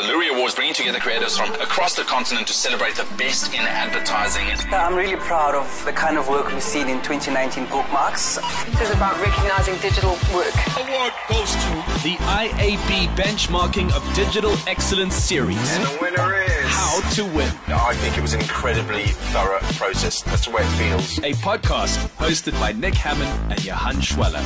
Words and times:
The 0.00 0.06
Loerie 0.06 0.34
Awards 0.34 0.54
bringing 0.54 0.72
together 0.72 0.98
creators 0.98 1.36
from 1.36 1.52
across 1.56 1.94
the 1.94 2.04
continent 2.04 2.46
to 2.46 2.54
celebrate 2.54 2.94
the 2.94 3.06
best 3.18 3.52
in 3.52 3.60
advertising. 3.60 4.46
I'm 4.72 4.94
really 4.94 5.16
proud 5.16 5.54
of 5.54 5.84
the 5.84 5.92
kind 5.92 6.16
of 6.16 6.26
work 6.26 6.50
we've 6.50 6.62
seen 6.62 6.88
in 6.88 7.02
2019 7.02 7.66
bookmarks. 7.66 8.36
This 8.70 8.80
is 8.80 8.90
about 8.92 9.20
recognizing 9.20 9.76
digital 9.76 10.12
work. 10.32 10.54
Award 10.78 11.12
goes 11.28 11.52
to 11.52 11.68
the 12.02 12.16
IAB 12.16 13.14
Benchmarking 13.14 13.92
of 13.92 14.02
Digital 14.14 14.56
Excellence 14.66 15.16
Series. 15.16 15.58
And 15.76 15.84
the 15.84 15.98
winner 16.00 16.34
is 16.34 16.64
How 16.64 17.00
to 17.16 17.24
Win, 17.36 17.52
I 17.68 17.92
think 17.96 18.16
it 18.16 18.22
was 18.22 18.32
an 18.32 18.40
incredibly 18.40 19.08
thorough 19.34 19.60
process. 19.76 20.22
That's 20.22 20.46
the 20.46 20.52
way 20.52 20.62
it 20.62 20.78
feels. 20.78 21.18
a 21.18 21.34
podcast 21.42 21.98
hosted 22.16 22.58
by 22.58 22.72
Nick 22.72 22.94
Hammond 22.94 23.52
and 23.52 23.62
Johan 23.62 24.00
Schweller. 24.00 24.42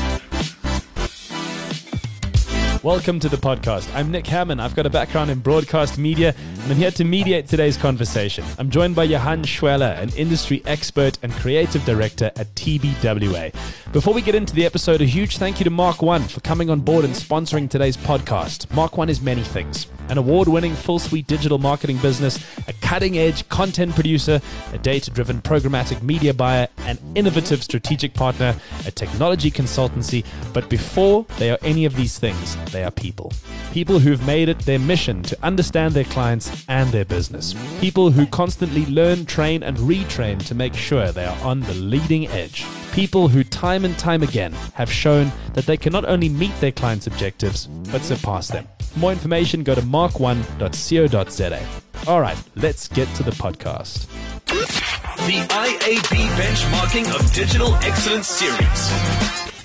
Welcome 2.85 3.19
to 3.21 3.30
the 3.30 3.39
podcast. 3.39 3.89
I'm 3.95 4.11
Nick 4.11 4.27
Hammond. 4.27 4.61
I've 4.61 4.77
got 4.77 4.85
a 4.85 4.91
background 4.91 5.30
in 5.30 5.39
broadcast 5.39 5.96
media, 5.96 6.35
and 6.64 6.71
I'm 6.71 6.77
here 6.77 6.91
to 6.91 7.03
mediate 7.03 7.49
today's 7.49 7.79
conversation. 7.79 8.45
I'm 8.58 8.68
joined 8.68 8.95
by 8.95 9.04
Johan 9.04 9.43
Schweller, 9.45 9.96
an 9.99 10.11
industry 10.11 10.63
expert 10.67 11.18
and 11.22 11.32
creative 11.32 11.82
director 11.86 12.31
at 12.36 12.55
TBWA. 12.57 13.55
Before 13.94 14.13
we 14.13 14.21
get 14.21 14.35
into 14.35 14.55
the 14.55 14.67
episode, 14.67 15.00
a 15.00 15.07
huge 15.07 15.39
thank 15.39 15.61
you 15.61 15.64
to 15.64 15.71
Mark 15.71 16.03
One 16.03 16.25
for 16.25 16.41
coming 16.41 16.68
on 16.68 16.81
board 16.81 17.07
and 17.07 17.14
sponsoring 17.14 17.71
today's 17.71 17.96
podcast. 17.96 18.71
Mark 18.75 18.99
One 18.99 19.08
is 19.08 19.22
many 19.22 19.44
things 19.44 19.86
an 20.08 20.19
award 20.19 20.49
winning 20.49 20.75
full 20.75 20.99
suite 20.99 21.27
digital 21.27 21.58
marketing 21.58 21.96
business, 21.99 22.39
a 22.69 22.72
cutting 22.75 23.16
edge 23.16 23.49
content 23.49 23.94
producer, 23.94 24.41
a 24.72 24.79
data 24.79 25.11
driven 25.11 25.41
programmatic 25.41 26.03
media 26.03 26.35
buyer, 26.35 26.69
an 26.79 26.99
innovative 27.14 27.63
strategic 27.63 28.13
partner, 28.14 28.55
a 28.86 28.91
technology 28.91 29.50
consultancy. 29.50 30.25
But 30.53 30.69
before 30.69 31.25
they 31.39 31.50
are 31.50 31.58
any 31.63 31.85
of 31.85 31.96
these 31.96 32.19
things, 32.19 32.56
they 32.75 32.84
are 32.84 32.91
people. 32.91 33.33
People 33.73 34.01
who've 34.01 34.27
made 34.27 34.48
it 34.48 34.59
their 34.61 34.78
mission 34.78 35.23
to 35.23 35.39
understand 35.42 35.95
their 35.95 36.05
clients 36.05 36.64
and 36.69 36.91
their 36.91 37.05
business. 37.05 37.55
People 37.81 38.11
who 38.11 38.27
constantly 38.27 38.84
learn, 38.87 39.25
train, 39.25 39.62
and 39.62 39.77
retrain 39.78 40.44
to 40.47 40.55
make 40.55 40.75
sure 40.75 41.12
they 41.12 41.25
are 41.25 41.39
on 41.44 41.61
the 41.61 41.75
leading 41.75 42.27
edge. 42.28 42.66
People 42.92 43.28
who 43.28 43.44
time 43.44 43.84
and 43.84 43.97
time 43.98 44.22
again 44.22 44.53
have 44.75 44.91
shown 44.91 45.31
that 45.55 45.66
they 45.66 45.77
can 45.77 45.92
not 45.92 46.05
only 46.05 46.28
meet 46.28 46.55
their 46.61 46.72
clients' 46.72 47.06
objectives, 47.06 47.66
but 47.92 48.03
surpass 48.03 48.48
them. 48.48 48.66
For 48.92 48.98
more 48.98 49.12
information, 49.12 49.62
go 49.62 49.75
to 49.75 49.83
mark1.co.za. 49.83 51.66
All 52.06 52.20
right, 52.20 52.38
let's 52.56 52.88
get 52.88 53.09
to 53.16 53.22
the 53.22 53.31
podcast. 53.33 54.06
The 54.47 55.41
IAB 55.48 56.27
Benchmarking 56.36 57.14
of 57.14 57.33
Digital 57.33 57.75
Excellence 57.77 58.28
Series. 58.28 58.91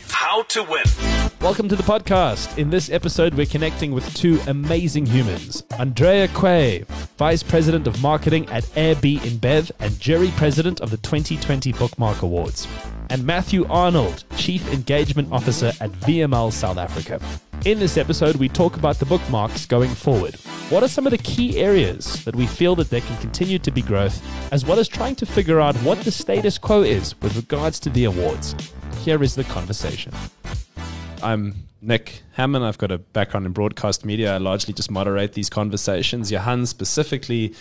How 0.10 0.44
to 0.44 0.64
Win. 0.64 1.29
Welcome 1.42 1.70
to 1.70 1.78
the 1.78 1.84
podcast. 1.84 2.58
In 2.58 2.70
this 2.70 2.90
episode, 2.90 3.34
we're 3.34 3.46
connecting 3.46 3.94
with 3.94 4.14
two 4.14 4.42
amazing 4.48 5.06
humans 5.06 5.64
Andrea 5.80 6.28
Quaye, 6.28 6.86
Vice 7.18 7.44
President 7.44 7.88
of 7.88 8.02
Marketing 8.02 8.46
at 8.50 8.70
AB 8.78 9.20
InBev 9.20 9.72
and 9.80 9.98
Jury 10.02 10.34
President 10.36 10.82
of 10.82 10.92
the 10.92 10.98
2020 10.98 11.72
Bookmark 11.72 12.24
Awards, 12.24 12.68
and 13.10 13.26
Matthew 13.26 13.66
Arnold, 13.70 14.26
Chief 14.36 14.70
Engagement 14.74 15.32
Officer 15.32 15.72
at 15.80 15.92
VML 16.02 16.52
South 16.52 16.78
Africa. 16.78 17.22
In 17.64 17.80
this 17.80 17.96
episode, 17.96 18.36
we 18.36 18.50
talk 18.50 18.76
about 18.76 19.00
the 19.00 19.06
bookmarks 19.06 19.66
going 19.66 19.92
forward. 19.92 20.36
What 20.70 20.84
are 20.84 20.90
some 20.90 21.08
of 21.08 21.12
the 21.12 21.18
key 21.20 21.58
areas 21.58 22.26
that 22.26 22.36
we 22.36 22.48
feel 22.48 22.76
that 22.76 22.90
there 22.90 23.00
can 23.00 23.16
continue 23.22 23.60
to 23.60 23.72
be 23.72 23.82
growth, 23.82 24.22
as 24.52 24.66
well 24.66 24.78
as 24.78 24.90
trying 24.90 25.16
to 25.16 25.26
figure 25.26 25.62
out 25.62 25.78
what 25.78 26.02
the 26.02 26.12
status 26.12 26.58
quo 26.58 26.82
is 26.82 27.20
with 27.22 27.38
regards 27.38 27.80
to 27.80 27.90
the 27.90 28.04
awards? 28.04 28.56
Here 29.06 29.24
is 29.24 29.36
the 29.36 29.46
conversation. 29.46 30.14
I'm 31.22 31.68
Nick 31.82 32.22
Hammond. 32.34 32.64
I've 32.64 32.78
got 32.78 32.92
a 32.92 32.98
background 32.98 33.46
in 33.46 33.52
broadcast 33.52 34.06
media. 34.06 34.36
I 34.36 34.38
largely 34.38 34.74
just 34.74 34.90
moderate 34.90 35.34
these 35.34 35.50
conversations. 35.50 36.32
Johan 36.32 36.66
specifically 36.66 37.56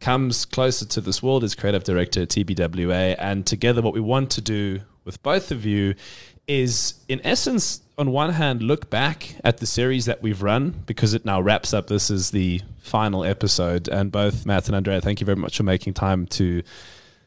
comes 0.00 0.44
closer 0.44 0.84
to 0.84 1.00
this 1.00 1.22
world 1.22 1.44
as 1.44 1.54
creative 1.54 1.84
director 1.84 2.22
at 2.22 2.28
TBWA. 2.28 3.16
And 3.18 3.46
together, 3.46 3.82
what 3.82 3.94
we 3.94 4.00
want 4.00 4.30
to 4.32 4.40
do 4.40 4.80
with 5.04 5.22
both 5.22 5.50
of 5.50 5.64
you 5.64 5.94
is, 6.48 6.94
in 7.08 7.20
essence, 7.24 7.80
on 7.96 8.10
one 8.10 8.30
hand, 8.30 8.62
look 8.62 8.90
back 8.90 9.36
at 9.44 9.58
the 9.58 9.66
series 9.66 10.06
that 10.06 10.22
we've 10.22 10.42
run 10.42 10.82
because 10.86 11.14
it 11.14 11.24
now 11.24 11.40
wraps 11.40 11.72
up. 11.72 11.86
This 11.86 12.10
is 12.10 12.32
the 12.32 12.62
final 12.80 13.24
episode. 13.24 13.88
And 13.88 14.10
both 14.10 14.44
Matt 14.44 14.66
and 14.66 14.76
Andrea, 14.76 15.00
thank 15.00 15.20
you 15.20 15.24
very 15.24 15.36
much 15.36 15.56
for 15.56 15.62
making 15.62 15.94
time 15.94 16.26
to 16.26 16.62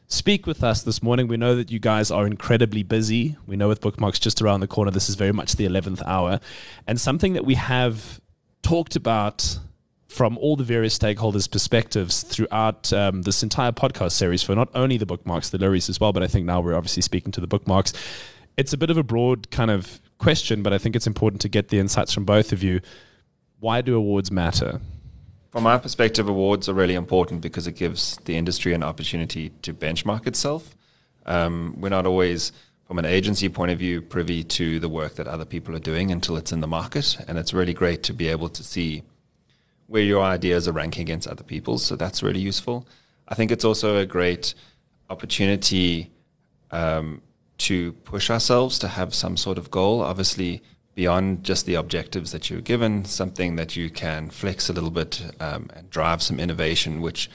speak 0.08 0.46
with 0.46 0.64
us 0.64 0.82
this 0.82 1.02
morning. 1.02 1.28
We 1.28 1.36
know 1.36 1.54
that 1.54 1.70
you 1.70 1.78
guys 1.78 2.10
are 2.10 2.26
incredibly 2.26 2.82
busy. 2.82 3.36
We 3.46 3.56
know 3.56 3.68
with 3.68 3.80
bookmarks 3.80 4.18
just 4.18 4.42
around 4.42 4.60
the 4.60 4.66
corner, 4.66 4.90
this 4.90 5.08
is 5.08 5.14
very 5.14 5.32
much 5.32 5.56
the 5.56 5.66
11th 5.66 6.02
hour. 6.06 6.40
And 6.86 7.00
something 7.00 7.34
that 7.34 7.44
we 7.44 7.54
have 7.54 8.20
talked 8.62 8.96
about 8.96 9.58
from 10.08 10.38
all 10.38 10.56
the 10.56 10.64
various 10.64 10.98
stakeholders' 10.98 11.50
perspectives 11.50 12.22
throughout 12.22 12.90
um, 12.94 13.22
this 13.22 13.42
entire 13.42 13.72
podcast 13.72 14.12
series 14.12 14.42
for 14.42 14.54
not 14.54 14.70
only 14.74 14.96
the 14.96 15.06
bookmarks, 15.06 15.50
the 15.50 15.58
Loeries 15.58 15.90
as 15.90 16.00
well, 16.00 16.12
but 16.14 16.22
I 16.22 16.26
think 16.26 16.46
now 16.46 16.60
we're 16.60 16.74
obviously 16.74 17.02
speaking 17.02 17.30
to 17.32 17.40
the 17.40 17.46
bookmarks. 17.46 17.92
It's 18.56 18.72
a 18.72 18.78
bit 18.78 18.88
of 18.90 18.96
a 18.96 19.02
broad 19.02 19.50
kind 19.50 19.70
of 19.70 20.00
question, 20.16 20.62
but 20.62 20.72
I 20.72 20.78
think 20.78 20.96
it's 20.96 21.06
important 21.06 21.42
to 21.42 21.48
get 21.48 21.68
the 21.68 21.78
insights 21.78 22.12
from 22.12 22.24
both 22.24 22.52
of 22.52 22.62
you. 22.62 22.80
Why 23.60 23.82
do 23.82 23.94
awards 23.94 24.32
matter? 24.32 24.80
From 25.50 25.62
my 25.62 25.78
perspective, 25.78 26.28
awards 26.28 26.68
are 26.68 26.74
really 26.74 26.94
important 26.94 27.40
because 27.40 27.66
it 27.66 27.72
gives 27.72 28.18
the 28.26 28.36
industry 28.36 28.74
an 28.74 28.82
opportunity 28.82 29.50
to 29.62 29.72
benchmark 29.72 30.26
itself. 30.26 30.76
Um, 31.24 31.74
we're 31.80 31.88
not 31.88 32.04
always, 32.04 32.52
from 32.86 32.98
an 32.98 33.06
agency 33.06 33.48
point 33.48 33.70
of 33.70 33.78
view, 33.78 34.02
privy 34.02 34.44
to 34.44 34.78
the 34.78 34.90
work 34.90 35.14
that 35.14 35.26
other 35.26 35.46
people 35.46 35.74
are 35.74 35.80
doing 35.80 36.10
until 36.10 36.36
it's 36.36 36.52
in 36.52 36.60
the 36.60 36.66
market. 36.66 37.16
And 37.26 37.38
it's 37.38 37.54
really 37.54 37.72
great 37.72 38.02
to 38.04 38.12
be 38.12 38.28
able 38.28 38.50
to 38.50 38.62
see 38.62 39.02
where 39.86 40.02
your 40.02 40.22
ideas 40.22 40.68
are 40.68 40.72
ranking 40.72 41.00
against 41.00 41.26
other 41.26 41.44
people's. 41.44 41.82
So 41.82 41.96
that's 41.96 42.22
really 42.22 42.40
useful. 42.40 42.86
I 43.26 43.34
think 43.34 43.50
it's 43.50 43.64
also 43.64 43.96
a 43.96 44.04
great 44.04 44.52
opportunity 45.08 46.10
um, 46.70 47.22
to 47.58 47.92
push 48.04 48.28
ourselves 48.28 48.78
to 48.80 48.88
have 48.88 49.14
some 49.14 49.38
sort 49.38 49.56
of 49.56 49.70
goal. 49.70 50.02
Obviously, 50.02 50.62
beyond 50.98 51.44
just 51.44 51.64
the 51.64 51.76
objectives 51.76 52.32
that 52.32 52.50
you're 52.50 52.60
given, 52.60 53.04
something 53.04 53.54
that 53.54 53.76
you 53.76 53.88
can 53.88 54.28
flex 54.28 54.68
a 54.68 54.72
little 54.72 54.90
bit 54.90 55.22
um, 55.38 55.70
and 55.76 55.88
drive 55.90 56.20
some 56.20 56.40
innovation, 56.40 57.00
which 57.00 57.30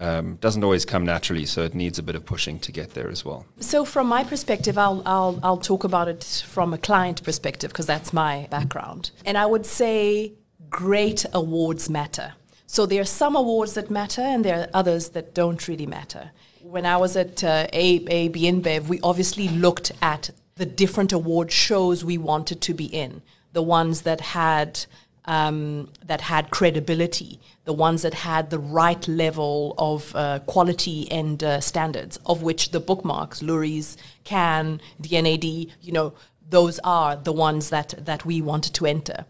um, 0.00 0.34
doesn't 0.40 0.64
always 0.64 0.84
come 0.84 1.04
naturally. 1.04 1.46
So 1.46 1.62
it 1.62 1.72
needs 1.72 2.00
a 2.00 2.02
bit 2.02 2.16
of 2.16 2.24
pushing 2.26 2.58
to 2.58 2.72
get 2.72 2.94
there 2.94 3.08
as 3.08 3.24
well. 3.24 3.46
So, 3.60 3.84
from 3.84 4.08
my 4.08 4.24
perspective, 4.24 4.76
I'll, 4.76 5.04
I'll, 5.06 5.38
I'll 5.44 5.64
talk 5.72 5.84
about 5.84 6.08
it 6.08 6.24
from 6.48 6.74
a 6.74 6.78
client 6.78 7.22
perspective 7.22 7.70
because 7.70 7.86
that's 7.86 8.12
my 8.12 8.48
background. 8.50 9.12
And 9.24 9.38
I 9.38 9.46
would 9.46 9.66
say 9.66 10.32
great 10.68 11.24
awards 11.32 11.88
matter. 11.88 12.32
So, 12.66 12.86
there 12.86 13.02
are 13.02 13.12
some 13.22 13.36
awards 13.36 13.74
that 13.74 13.88
matter 13.88 14.22
and 14.22 14.44
there 14.44 14.62
are 14.62 14.68
others 14.74 15.10
that 15.10 15.32
don't 15.32 15.68
really 15.68 15.86
matter. 15.86 16.32
When 16.60 16.86
I 16.86 16.96
was 16.96 17.16
at 17.16 17.44
uh, 17.44 17.68
AB 17.72 18.42
InBev, 18.50 18.88
we 18.88 18.98
obviously 19.00 19.46
looked 19.48 19.92
at 20.02 20.30
the 20.60 20.66
different 20.66 21.10
award 21.10 21.50
shows 21.50 22.04
we 22.04 22.18
wanted 22.18 22.60
to 22.60 22.74
be 22.74 22.84
in, 22.84 23.22
the 23.54 23.62
ones 23.62 24.02
that 24.02 24.20
had 24.20 24.84
um, 25.24 25.88
that 26.04 26.20
had 26.20 26.50
credibility, 26.50 27.40
the 27.64 27.72
ones 27.72 28.02
that 28.02 28.12
had 28.12 28.50
the 28.50 28.58
right 28.58 29.08
level 29.08 29.74
of 29.78 30.14
uh, 30.14 30.40
quality 30.40 31.10
and 31.10 31.42
uh, 31.42 31.60
standards, 31.60 32.18
of 32.26 32.42
which 32.42 32.72
the 32.72 32.80
bookmarks, 32.80 33.40
Loeries, 33.40 33.96
Cannes, 34.24 34.80
D&AD, 35.00 35.44
you 35.44 35.92
know, 35.92 36.12
those 36.48 36.78
are 36.84 37.16
the 37.16 37.32
ones 37.32 37.70
that 37.70 37.94
that 38.04 38.26
we 38.26 38.42
wanted 38.42 38.74
to 38.74 38.84
enter. 38.84 39.24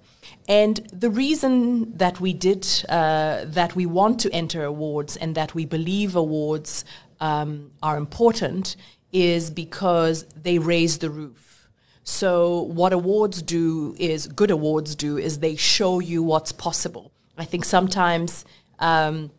And 0.49 0.77
the 0.93 1.11
reason 1.11 1.97
that 1.97 2.21
we 2.21 2.33
did, 2.33 2.67
uh, 2.89 3.45
that 3.45 3.77
we 3.77 3.87
want 3.87 4.19
to 4.21 4.33
enter 4.33 4.65
awards 4.65 5.17
and 5.17 5.37
that 5.37 5.55
we 5.55 5.65
believe 5.65 6.17
awards 6.17 6.85
um, 7.21 7.73
are 7.83 7.97
important 7.97 8.77
is 9.13 9.51
because 9.51 10.25
they 10.43 10.59
raise 10.59 10.99
the 10.99 11.11
roof. 11.11 11.69
So 12.03 12.63
what 12.63 12.93
awards 12.93 13.43
do 13.43 13.95
is 13.99 14.27
good 14.27 14.51
awards 14.51 14.95
do 14.95 15.19
is 15.19 15.39
they 15.39 15.57
show 15.57 16.01
you 16.01 16.23
what's 16.23 16.53
possible. 16.53 17.13
I 17.37 17.45
think 17.45 17.65
sometimes 17.65 18.45
um, 18.79 19.31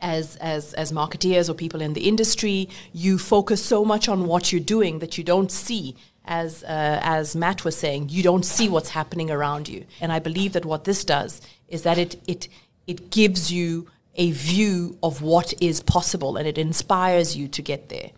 as 0.00 0.36
as 0.36 0.74
as 0.74 0.92
marketeers 0.92 1.48
or 1.48 1.54
people 1.54 1.80
in 1.80 1.92
the 1.92 2.08
industry, 2.08 2.68
you 2.92 3.18
focus 3.18 3.64
so 3.64 3.84
much 3.84 4.08
on 4.08 4.26
what 4.26 4.52
you're 4.52 4.60
doing 4.60 4.98
that 5.00 5.18
you 5.18 5.24
don't 5.24 5.50
see. 5.50 5.96
As 6.24 6.62
uh, 6.64 7.00
as 7.02 7.34
Matt 7.34 7.64
was 7.64 7.76
saying, 7.76 8.08
you 8.10 8.22
don't 8.22 8.44
see 8.44 8.68
what's 8.68 8.90
happening 8.90 9.30
around 9.30 9.68
you. 9.68 9.84
And 10.00 10.12
I 10.12 10.18
believe 10.18 10.52
that 10.52 10.64
what 10.64 10.84
this 10.84 11.04
does 11.04 11.40
is 11.68 11.82
that 11.82 11.98
it 11.98 12.16
it 12.26 12.48
it 12.86 13.10
gives 13.10 13.52
you 13.52 13.86
a 14.20 14.32
view 14.32 14.98
of 15.02 15.22
what 15.22 15.54
is 15.62 15.80
possible 15.80 16.36
and 16.36 16.46
it 16.46 16.58
inspires 16.58 17.38
you 17.38 17.48
to 17.48 17.62
get 17.62 17.88
there. 17.88 18.10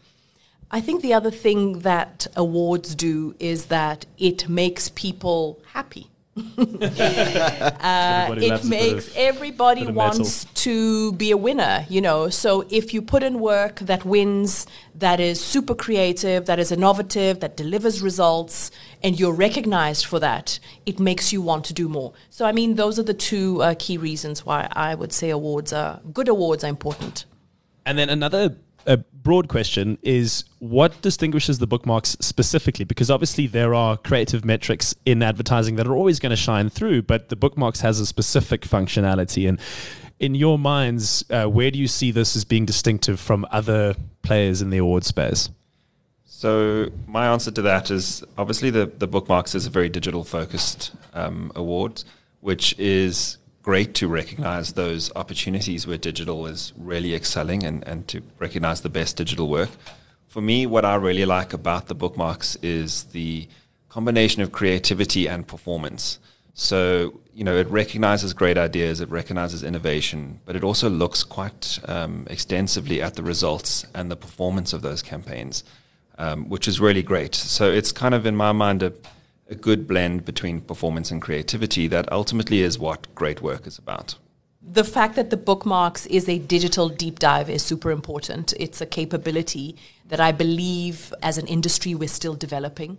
I 0.69 0.81
think 0.81 1.01
the 1.01 1.15
other 1.15 1.31
thing 1.31 1.79
that 1.91 2.27
awards 2.35 2.97
do 2.97 3.37
is 3.39 3.67
that 3.67 4.05
it 4.19 4.49
makes 4.49 4.89
people 4.89 5.61
happy. 5.75 6.09
uh, 6.59 8.35
it 8.39 8.65
makes 8.65 9.15
everybody 9.15 9.87
wants 9.87 10.47
to 10.55 11.13
be 11.13 11.31
a 11.31 11.37
winner, 11.37 11.85
you 11.91 12.01
know. 12.01 12.31
So 12.31 12.65
if 12.71 12.95
you 12.95 13.03
put 13.03 13.23
in 13.23 13.39
work 13.39 13.81
that 13.81 14.07
wins, 14.07 14.67
that 14.95 15.21
is 15.21 15.45
super 15.45 15.75
creative, 15.75 16.47
that 16.47 16.59
is 16.59 16.73
innovative, 16.73 17.41
that 17.41 17.59
delivers 17.59 18.01
results, 18.01 18.71
and 19.03 19.21
you're 19.21 19.35
recognized 19.35 20.07
for 20.07 20.19
that, 20.21 20.59
it 20.87 20.99
makes 20.99 21.35
you 21.35 21.43
want 21.43 21.67
to 21.67 21.75
do 21.75 21.87
more. 21.87 22.15
So 22.31 22.47
I 22.47 22.53
mean, 22.53 22.77
those 22.77 22.99
are 22.99 23.03
the 23.03 23.13
two 23.13 23.61
uh, 23.61 23.75
key 23.79 23.99
reasons 23.99 24.47
why 24.47 24.69
I 24.73 24.95
would 24.95 25.13
say 25.13 25.29
awards 25.29 25.71
are 25.75 26.01
good. 26.15 26.29
Awards 26.29 26.65
are 26.65 26.69
important. 26.69 27.27
And 27.85 27.99
then 27.99 28.09
another 28.09 28.57
a 28.87 28.97
broad 28.97 29.49
question 29.49 29.99
is 30.03 30.45
what 30.59 31.01
distinguishes 31.03 31.59
the 31.59 31.67
bookmarks 31.67 32.17
specifically? 32.21 32.85
Because 32.85 33.11
obviously 33.11 33.47
there 33.47 33.75
are 33.75 33.97
creative 33.97 34.45
metrics 34.45 34.95
in 35.07 35.23
advertising 35.23 35.77
that 35.77 35.87
are 35.87 35.95
always 35.95 36.19
going 36.19 36.31
to 36.31 36.37
shine 36.37 36.69
through, 36.69 37.03
but 37.03 37.29
the 37.29 37.37
bookmarks 37.37 37.81
has 37.81 38.01
a 38.01 38.07
specific 38.07 38.63
functionality. 38.63 39.49
And 39.49 39.61
in 40.19 40.35
your 40.35 40.59
minds, 40.59 41.25
uh, 41.31 41.47
where 41.47 41.71
do 41.71 41.79
you 41.79 41.89
see 41.89 42.11
this 42.11 42.37
as 42.37 42.45
being 42.45 42.65
distinctive 42.65 43.19
from 43.19 43.47
other 43.51 43.95
players 44.23 44.63
in 44.63 44.71
the 44.71 44.79
award 44.79 45.05
space? 45.05 45.51
So 46.25 46.91
my 47.07 47.29
answer 47.29 47.53
to 47.53 47.63
that 47.63 47.91
is 47.91 48.25
obviously 48.37 48.71
the, 48.71 48.87
the 48.87 49.07
bookmarks 49.07 49.55
is 49.55 49.67
a 49.67 49.71
very 49.71 49.89
digital 49.89 50.25
focused 50.25 50.93
um, 51.15 51.53
award, 51.55 52.03
which 52.41 52.77
is 52.81 53.39
great 53.63 53.95
to 53.95 54.09
recognize 54.09 54.73
those 54.73 55.11
opportunities 55.15 55.87
where 55.87 55.97
digital 55.97 56.47
is 56.47 56.73
really 56.77 57.15
excelling 57.15 57.63
and, 57.63 57.87
and 57.87 58.09
to 58.09 58.21
recognize 58.39 58.81
the 58.81 58.89
best 58.89 59.17
digital 59.17 59.49
work. 59.49 59.71
For 60.27 60.43
me, 60.43 60.67
what 60.67 60.85
I 60.85 60.97
really 60.97 61.25
like 61.25 61.53
about 61.53 61.87
the 61.87 61.95
bookmarks 61.95 62.57
is 62.57 63.05
the 63.05 63.49
combination 63.89 64.43
of 64.43 64.51
creativity 64.51 65.29
and 65.29 65.47
performance. 65.47 66.19
So, 66.55 67.21
you 67.33 67.45
know, 67.45 67.57
it 67.57 67.69
recognizes 67.69 68.35
great 68.35 68.59
ideas, 68.59 69.01
it 69.01 69.09
recognizes 69.11 69.63
innovation, 69.63 70.41
but 70.45 70.57
it 70.57 70.65
also 70.65 70.91
looks 70.91 71.23
quite 71.23 71.79
um, 71.87 72.27
extensively 72.29 73.01
at 73.01 73.15
the 73.15 73.23
results 73.23 73.87
and 73.95 74.11
the 74.11 74.17
performance 74.17 74.73
of 74.73 74.83
those 74.83 75.03
campaigns, 75.03 75.65
um, 76.19 76.49
which 76.49 76.67
is 76.67 76.81
really 76.81 77.03
great. 77.03 77.35
So, 77.35 77.71
it's 77.71 77.93
kind 77.93 78.15
of, 78.15 78.27
in 78.27 78.37
my 78.37 78.53
mind, 78.53 78.83
a 78.83 78.93
a 79.49 79.55
good 79.55 79.87
blend 79.87 80.25
between 80.25 80.61
performance 80.61 81.11
and 81.11 81.21
creativity 81.21 81.87
that 81.89 82.11
ultimately 82.13 82.63
is 82.63 82.79
what 82.79 83.13
great 83.15 83.43
work 83.43 83.67
is 83.67 83.79
about. 83.79 84.17
The 84.63 84.85
fact 84.85 85.17
that 85.17 85.31
the 85.31 85.37
bookmarks 85.37 86.07
is 86.07 86.29
a 86.29 86.39
digital 86.39 86.89
deep 86.89 87.19
dive 87.19 87.51
is 87.51 87.63
super 87.63 87.91
important. 87.91 88.55
It's 88.59 88.81
a 88.81 88.87
capability 88.87 89.77
that 90.09 90.21
I 90.21 90.31
believe 90.31 91.13
as 91.21 91.37
an 91.37 91.47
industry 91.47 91.95
we're 91.95 92.09
still 92.09 92.35
developing. 92.35 92.99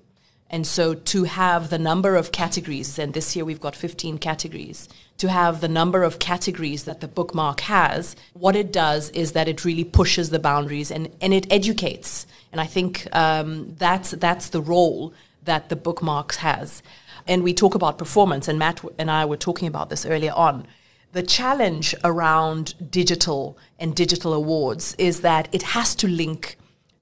And 0.50 0.68
so 0.68 0.94
to 0.94 1.24
have 1.24 1.70
the 1.70 1.80
number 1.80 2.16
of 2.16 2.32
categories, 2.32 3.00
and 3.00 3.14
this 3.14 3.36
year 3.36 3.46
we've 3.46 3.60
got 3.60 3.76
15 3.76 4.20
categories, 4.20 4.88
to 5.18 5.30
have 5.30 5.62
the 5.62 5.68
number 5.68 6.04
of 6.04 6.20
categories 6.20 6.84
that 6.84 7.02
the 7.02 7.08
bookmark 7.08 7.62
has, 7.62 8.16
what 8.34 8.56
it 8.56 8.72
does 8.72 9.10
is 9.12 9.32
that 9.32 9.48
it 9.48 9.66
really 9.66 9.84
pushes 9.84 10.30
the 10.30 10.38
boundaries 10.38 10.92
and, 10.92 11.10
and 11.22 11.34
it 11.34 11.52
educates. 11.52 12.28
And 12.52 12.62
I 12.62 12.66
think 12.66 13.08
um, 13.16 13.74
that's, 13.80 14.12
that's 14.12 14.50
the 14.50 14.62
role 14.62 15.14
that 15.46 15.70
the 15.70 15.76
bookmarks 15.76 16.38
has. 16.38 16.84
And 17.28 17.44
we 17.44 17.54
talk 17.54 17.76
about 17.76 17.98
performance, 17.98 18.48
and 18.48 18.60
Matt 18.60 18.84
and 18.98 19.10
I 19.10 19.26
were 19.26 19.38
talking 19.38 19.68
about 19.68 19.90
this 19.90 20.06
earlier 20.06 20.34
on. 20.34 20.68
The 21.14 21.24
challenge 21.24 21.94
around 22.04 22.92
digital 22.92 23.58
and 23.80 23.96
digital 23.96 24.34
awards 24.34 24.96
is 24.98 25.22
that 25.22 25.48
it 25.52 25.62
has 25.62 25.96
to 25.96 26.08
link 26.08 26.58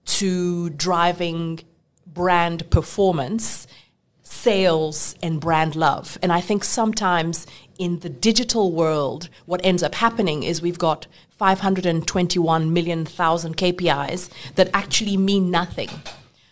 to 0.05 0.69
driving 0.71 1.61
brand 2.05 2.69
performance, 2.69 3.67
sales, 4.21 5.15
and 5.23 5.39
brand 5.39 5.75
love. 5.75 6.17
And 6.21 6.31
I 6.31 6.41
think 6.41 6.63
sometimes 6.63 7.47
in 7.79 7.99
the 7.99 8.09
digital 8.09 8.71
world, 8.73 9.29
what 9.45 9.61
ends 9.63 9.81
up 9.81 9.95
happening 9.95 10.43
is 10.43 10.61
we've 10.61 10.77
got 10.77 11.07
521 11.29 12.73
million 12.73 13.05
thousand 13.05 13.57
KPIs 13.57 14.29
that 14.55 14.69
actually 14.73 15.17
mean 15.17 15.49
nothing. 15.49 15.89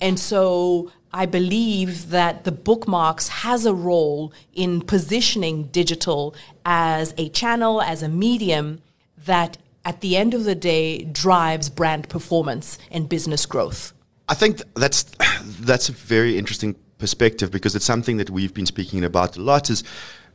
And 0.02 0.20
so 0.20 0.92
I 1.12 1.26
believe 1.26 2.12
that 2.12 2.44
the 2.44 2.52
bookmarks 2.52 3.28
has 3.30 3.66
a 3.66 3.74
role 3.74 4.32
in 4.54 4.82
positioning 4.82 5.64
digital 5.66 6.36
as 6.66 7.14
a 7.18 7.30
channel, 7.30 7.82
as 7.82 8.04
a 8.04 8.10
medium 8.10 8.82
that 9.26 9.58
at 9.84 10.02
the 10.02 10.16
end 10.16 10.34
of 10.34 10.44
the 10.44 10.56
day 10.56 11.04
drives 11.04 11.70
brand 11.70 12.10
performance 12.10 12.78
and 12.92 13.10
business 13.10 13.46
growth. 13.46 13.94
I 14.28 14.36
think 14.36 14.62
that's 14.76 15.04
that's 15.62 15.90
a 15.90 15.94
very 15.94 16.38
interesting 16.38 16.76
perspective 17.00 17.50
because 17.50 17.76
it's 17.76 17.86
something 17.86 18.18
that 18.18 18.30
we've 18.30 18.54
been 18.54 18.66
speaking 18.66 19.04
about 19.04 19.38
a 19.38 19.42
lot 19.42 19.70
is 19.70 19.84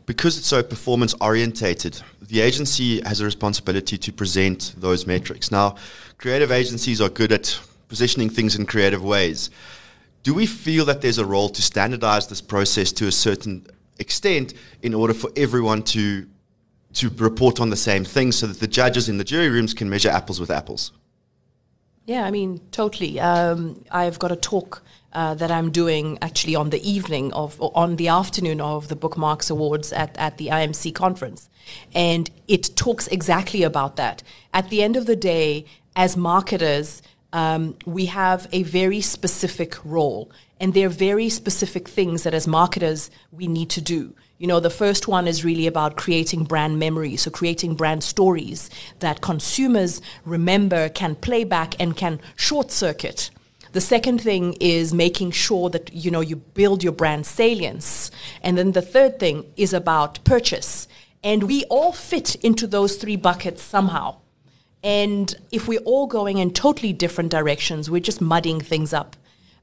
because 0.06 0.37
it's 0.37 0.47
so 0.47 0.62
performance 0.62 1.15
orientated, 1.21 2.03
the 2.21 2.41
agency 2.41 3.00
has 3.03 3.21
a 3.21 3.25
responsibility 3.25 3.97
to 3.97 4.12
present 4.12 4.75
those 4.76 5.06
metrics. 5.06 5.50
Now, 5.50 5.76
creative 6.19 6.50
agencies 6.50 7.00
are 7.00 7.09
good 7.09 7.32
at 7.32 7.59
positioning 7.88 8.29
things 8.29 8.56
in 8.56 8.67
creative 8.67 9.03
ways 9.03 9.50
do 10.25 10.35
we 10.35 10.47
feel 10.47 10.85
that 10.87 11.03
there's 11.03 11.19
a 11.19 11.25
role 11.25 11.49
to 11.50 11.62
standardize 11.62 12.26
this 12.26 12.41
process 12.41 12.91
to 12.93 13.06
a 13.06 13.12
certain 13.12 13.65
extent 13.99 14.55
in 14.82 14.93
order 14.93 15.15
for 15.15 15.31
everyone 15.37 15.82
to 15.82 16.26
to 16.94 17.09
report 17.17 17.61
on 17.61 17.71
the 17.71 17.76
same 17.76 18.05
thing 18.05 18.32
so 18.32 18.47
that 18.47 18.61
the 18.61 18.69
judges 18.69 19.09
in 19.09 19.19
the 19.19 19.25
jury 19.25 19.49
rooms 19.49 19.75
can 19.75 19.91
measure 19.91 20.09
apples 20.09 20.38
with 20.38 20.50
apples? 20.50 20.93
Yeah, 22.06 22.25
I 22.25 22.31
mean, 22.31 22.61
totally. 22.71 23.19
Um, 23.19 23.85
I've 23.91 24.19
got 24.19 24.31
a 24.31 24.37
talk 24.37 24.82
uh, 25.12 25.35
that 25.35 25.50
I'm 25.50 25.73
doing 25.73 26.19
actually 26.23 26.55
on 26.55 26.71
the 26.71 26.81
evening 26.88 27.32
of, 27.32 27.61
on 27.61 27.97
the 27.97 28.09
afternoon 28.09 28.61
of 28.61 28.88
the 28.88 28.97
Bookmarks 28.97 29.50
Awards 29.50 29.93
at, 29.93 30.17
at 30.17 30.38
the 30.38 30.49
IMC 30.49 30.94
conference. 30.94 31.49
And 31.94 32.31
it 32.47 32.76
talks 32.76 33.09
exactly 33.09 33.62
about 33.62 33.97
that. 33.97 34.23
At 34.53 34.71
the 34.71 34.82
end 34.82 34.97
of 34.97 35.06
the 35.06 35.17
day, 35.17 35.65
as 35.97 36.17
marketers, 36.17 37.03
um, 37.34 37.76
we 37.84 38.06
have 38.06 38.48
a 38.52 38.62
very 38.62 39.00
specific 39.00 39.84
role. 39.84 40.31
And 40.60 40.72
there 40.72 40.86
are 40.86 40.90
very 40.90 41.28
specific 41.28 41.88
things 41.88 42.22
that 42.22 42.32
as 42.32 42.46
marketers 42.46 43.10
we 43.32 43.48
need 43.48 43.69
to 43.70 43.81
do. 43.81 44.14
You 44.38 44.46
know, 44.46 44.60
the 44.60 44.70
first 44.70 45.08
one 45.08 45.26
is 45.26 45.44
really 45.44 45.66
about 45.66 45.96
creating 45.96 46.44
brand 46.44 46.78
memory, 46.78 47.16
so 47.16 47.31
creating 47.31 47.75
brand 47.75 48.04
stories 48.04 48.70
that 49.00 49.20
consumers 49.20 50.00
remember, 50.25 50.88
can 50.88 51.16
play 51.16 51.42
back, 51.42 51.75
and 51.81 51.96
can 51.96 52.20
short 52.36 52.70
circuit. 52.70 53.31
The 53.72 53.80
second 53.80 54.20
thing 54.20 54.52
is 54.60 54.94
making 54.94 55.32
sure 55.32 55.69
that 55.70 55.92
you 55.92 56.12
know 56.12 56.20
you 56.20 56.37
build 56.37 56.84
your 56.84 56.92
brand 56.92 57.26
salience. 57.26 58.12
And 58.42 58.56
then 58.56 58.72
the 58.72 58.82
third 58.82 59.19
thing 59.19 59.52
is 59.56 59.72
about 59.72 60.22
purchase. 60.22 60.87
And 61.25 61.44
we 61.44 61.64
all 61.64 61.92
fit 61.92 62.37
into 62.37 62.69
those 62.69 62.96
three 62.96 63.16
buckets 63.16 63.62
somehow. 63.62 64.19
And 64.84 65.34
if 65.50 65.66
we're 65.66 65.81
all 65.81 66.06
going 66.06 66.38
in 66.38 66.52
totally 66.52 66.92
different 66.92 67.31
directions, 67.31 67.90
we're 67.90 68.00
just 68.00 68.20
muddying 68.20 68.60
things 68.60 68.92
up. 68.92 69.16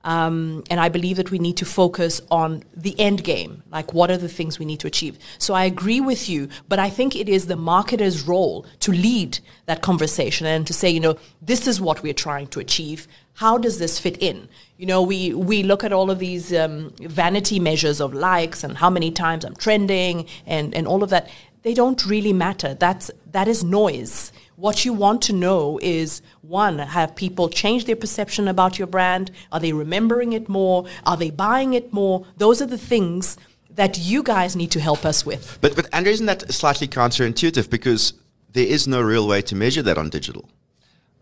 Um, 0.04 0.64
and 0.72 0.80
I 0.80 0.90
believe 0.90 1.18
that 1.18 1.30
we 1.30 1.38
need 1.38 1.58
to 1.58 1.66
focus 1.66 2.22
on 2.32 2.64
the 2.76 3.00
end 3.00 3.24
game, 3.24 3.62
like 3.72 3.94
what 3.94 4.10
are 4.10 4.18
the 4.18 4.28
things 4.28 4.58
we 4.58 4.66
need 4.66 4.80
to 4.80 4.88
achieve. 4.88 5.20
So 5.38 5.54
I 5.54 5.66
agree 5.66 6.02
with 6.02 6.28
you, 6.28 6.50
but 6.68 6.80
I 6.80 6.90
think 6.90 7.16
it 7.16 7.30
is 7.30 7.46
the 7.46 7.56
marketer's 7.56 8.24
role 8.24 8.66
to 8.80 8.92
lead 8.92 9.38
that 9.68 9.84
conversation 9.84 10.48
and 10.48 10.66
to 10.66 10.74
say, 10.74 10.90
you 10.90 11.00
know, 11.00 11.18
this 11.40 11.68
is 11.68 11.80
what 11.80 12.02
we're 12.02 12.14
trying 12.14 12.48
to 12.48 12.60
achieve. 12.60 13.08
How 13.36 13.60
does 13.60 13.78
this 13.78 14.00
fit 14.00 14.18
in? 14.18 14.50
You 14.78 14.88
know, 14.88 15.04
we, 15.04 15.36
we 15.36 15.62
look 15.62 15.84
at 15.84 15.94
all 15.94 16.10
of 16.10 16.18
these 16.18 16.52
um, 16.52 16.96
vanity 17.00 17.60
measures 17.60 18.02
of 18.02 18.12
likes 18.12 18.64
and 18.64 18.78
how 18.78 18.90
many 18.90 19.12
times 19.12 19.46
I'm 19.46 19.56
trending 19.56 20.26
and, 20.48 20.74
and 20.74 20.88
all 20.88 21.04
of 21.04 21.12
that. 21.12 21.30
They 21.62 21.76
don't 21.76 22.04
really 22.08 22.34
matter. 22.34 22.74
That's, 22.74 23.12
that 23.32 23.48
is 23.48 23.64
noise 23.64 24.32
what 24.62 24.86
you 24.86 24.94
want 24.94 25.24
to 25.24 25.34
know 25.34 25.80
is 25.82 26.22
one, 26.42 26.78
have 26.78 27.16
people 27.16 27.50
changed 27.50 27.88
their 27.88 27.96
perception 27.96 28.48
about 28.48 28.78
your 28.78 28.88
brand? 28.88 29.32
Are 29.52 29.60
they 29.60 29.74
remembering 29.74 30.34
it 30.34 30.48
more? 30.48 30.86
Are 31.04 31.18
they 31.18 31.32
buying 31.32 31.74
it 31.74 31.92
more? 31.92 32.28
Those 32.38 32.62
are 32.62 32.68
the 32.68 32.78
things 32.78 33.38
that 33.72 33.98
you 33.98 34.22
guys 34.22 34.56
need 34.56 34.70
to 34.72 34.80
help 34.80 35.04
us 35.04 35.26
with. 35.26 35.58
But, 35.62 35.76
but 35.76 35.88
Andrea, 35.92 36.14
isn't 36.14 36.28
that 36.28 36.54
slightly 36.54 36.88
counterintuitive 36.88 37.72
because 37.72 38.14
there 38.54 38.68
is 38.68 38.88
no 38.88 39.02
real 39.02 39.28
way 39.28 39.42
to 39.42 39.56
measure 39.56 39.82
that 39.82 39.98
on 39.98 40.10
digital? 40.10 40.48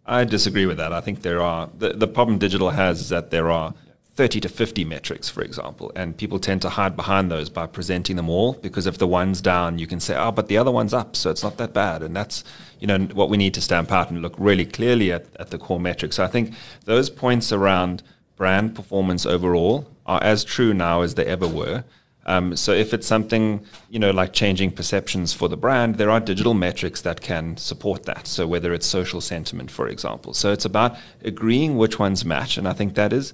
I 0.06 0.26
disagree 0.26 0.66
with 0.66 0.78
that. 0.78 0.92
I 0.92 1.00
think 1.00 1.22
there 1.22 1.42
are 1.42 1.70
the, 1.78 1.94
the 1.94 2.08
problem 2.08 2.40
digital 2.40 2.72
has 2.72 3.00
is 3.00 3.10
that 3.10 3.32
there 3.32 3.50
are 3.50 3.74
30 4.20 4.42
to 4.42 4.50
50 4.50 4.84
metrics, 4.84 5.30
for 5.30 5.42
example, 5.42 5.94
and 5.96 6.18
people 6.18 6.40
tend 6.40 6.62
to 6.62 6.68
hide 6.68 6.94
behind 6.98 7.32
those 7.32 7.50
by 7.50 7.66
presenting 7.66 8.18
them 8.18 8.28
all 8.28 8.52
because 8.52 8.86
if 8.86 8.98
the 8.98 9.08
one's 9.08 9.40
down, 9.40 9.80
you 9.80 9.88
can 9.88 10.02
say, 10.02 10.14
oh, 10.14 10.30
but 10.30 10.50
the 10.50 10.58
other 10.58 10.72
one's 10.72 10.94
up, 10.94 11.16
so 11.16 11.30
it's 11.30 11.42
not 11.42 11.56
that 11.56 11.72
bad. 11.72 12.04
And 12.04 12.14
that's, 12.14 12.44
you 12.82 12.88
know, 12.88 13.00
what 13.14 13.30
we 13.30 13.38
need 13.38 13.54
to 13.54 13.62
stamp 13.62 13.94
out 13.94 14.12
and 14.12 14.22
look 14.22 14.36
really 14.38 14.66
clearly 14.66 15.14
at, 15.14 15.28
at 15.38 15.52
the 15.52 15.58
core 15.58 15.80
metrics. 15.80 16.18
So 16.18 16.26
I 16.26 16.28
think 16.28 16.54
those 16.84 17.10
points 17.10 17.54
around 17.54 18.04
brand 18.36 18.76
performance 18.76 19.26
overall 19.26 19.90
are 20.06 20.22
as 20.22 20.44
true 20.44 20.74
now 20.74 21.00
as 21.00 21.16
they 21.16 21.26
ever 21.26 21.48
were. 21.48 21.86
Um, 22.26 22.58
so 22.58 22.74
if 22.74 22.94
it's 22.94 23.08
something, 23.08 23.66
you 23.90 24.00
know, 24.00 24.12
like 24.12 24.34
changing 24.34 24.72
perceptions 24.72 25.32
for 25.32 25.48
the 25.48 25.56
brand, 25.56 25.96
there 25.96 26.10
are 26.10 26.20
digital 26.20 26.54
metrics 26.54 27.02
that 27.04 27.22
can 27.22 27.56
support 27.56 28.04
that. 28.04 28.28
So 28.28 28.46
whether 28.46 28.74
it's 28.74 28.86
social 28.86 29.22
sentiment, 29.22 29.72
for 29.72 29.88
example. 29.88 30.34
So 30.34 30.52
it's 30.52 30.66
about 30.66 30.98
agreeing 31.24 31.78
which 31.78 32.00
ones 32.00 32.26
match. 32.26 32.58
And 32.58 32.68
I 32.68 32.74
think 32.74 32.96
that 32.96 33.14
is 33.14 33.34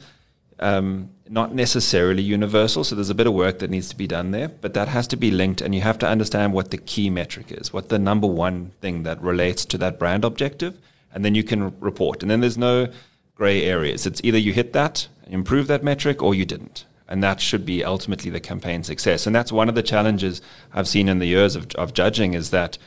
um, 0.59 1.09
not 1.29 1.53
necessarily 1.53 2.21
universal. 2.23 2.83
So 2.83 2.95
there's 2.95 3.09
a 3.09 3.15
bit 3.15 3.27
of 3.27 3.33
work 3.33 3.59
that 3.59 3.69
needs 3.69 3.89
to 3.89 3.95
be 3.95 4.07
done 4.07 4.31
there, 4.31 4.47
but 4.47 4.73
that 4.73 4.87
has 4.87 5.07
to 5.07 5.17
be 5.17 5.31
linked, 5.31 5.61
and 5.61 5.73
you 5.73 5.81
have 5.81 5.99
to 5.99 6.07
understand 6.07 6.53
what 6.53 6.71
the 6.71 6.77
key 6.77 7.09
metric 7.09 7.51
is, 7.51 7.73
what 7.73 7.89
the 7.89 7.99
number 7.99 8.27
one 8.27 8.71
thing 8.81 9.03
that 9.03 9.21
relates 9.21 9.65
to 9.65 9.77
that 9.79 9.99
brand 9.99 10.23
objective, 10.23 10.79
and 11.13 11.25
then 11.25 11.35
you 11.35 11.43
can 11.43 11.77
report. 11.79 12.21
And 12.21 12.29
then 12.29 12.41
there's 12.41 12.57
no 12.57 12.87
gray 13.35 13.63
areas. 13.63 14.05
It's 14.05 14.21
either 14.23 14.37
you 14.37 14.53
hit 14.53 14.73
that, 14.73 15.07
improve 15.27 15.67
that 15.67 15.83
metric, 15.83 16.21
or 16.21 16.35
you 16.35 16.45
didn't. 16.45 16.85
And 17.07 17.23
that 17.23 17.39
should 17.39 17.65
be 17.65 17.83
ultimately 17.83 18.31
the 18.31 18.39
campaign 18.39 18.83
success. 18.83 19.27
And 19.27 19.35
that's 19.35 19.51
one 19.51 19.69
of 19.69 19.75
the 19.75 19.83
challenges 19.83 20.41
I've 20.73 20.87
seen 20.87 21.07
in 21.07 21.19
the 21.19 21.27
years 21.27 21.55
of, 21.55 21.67
of 21.75 21.93
judging 21.93 22.33
is 22.33 22.49
that 22.49 22.77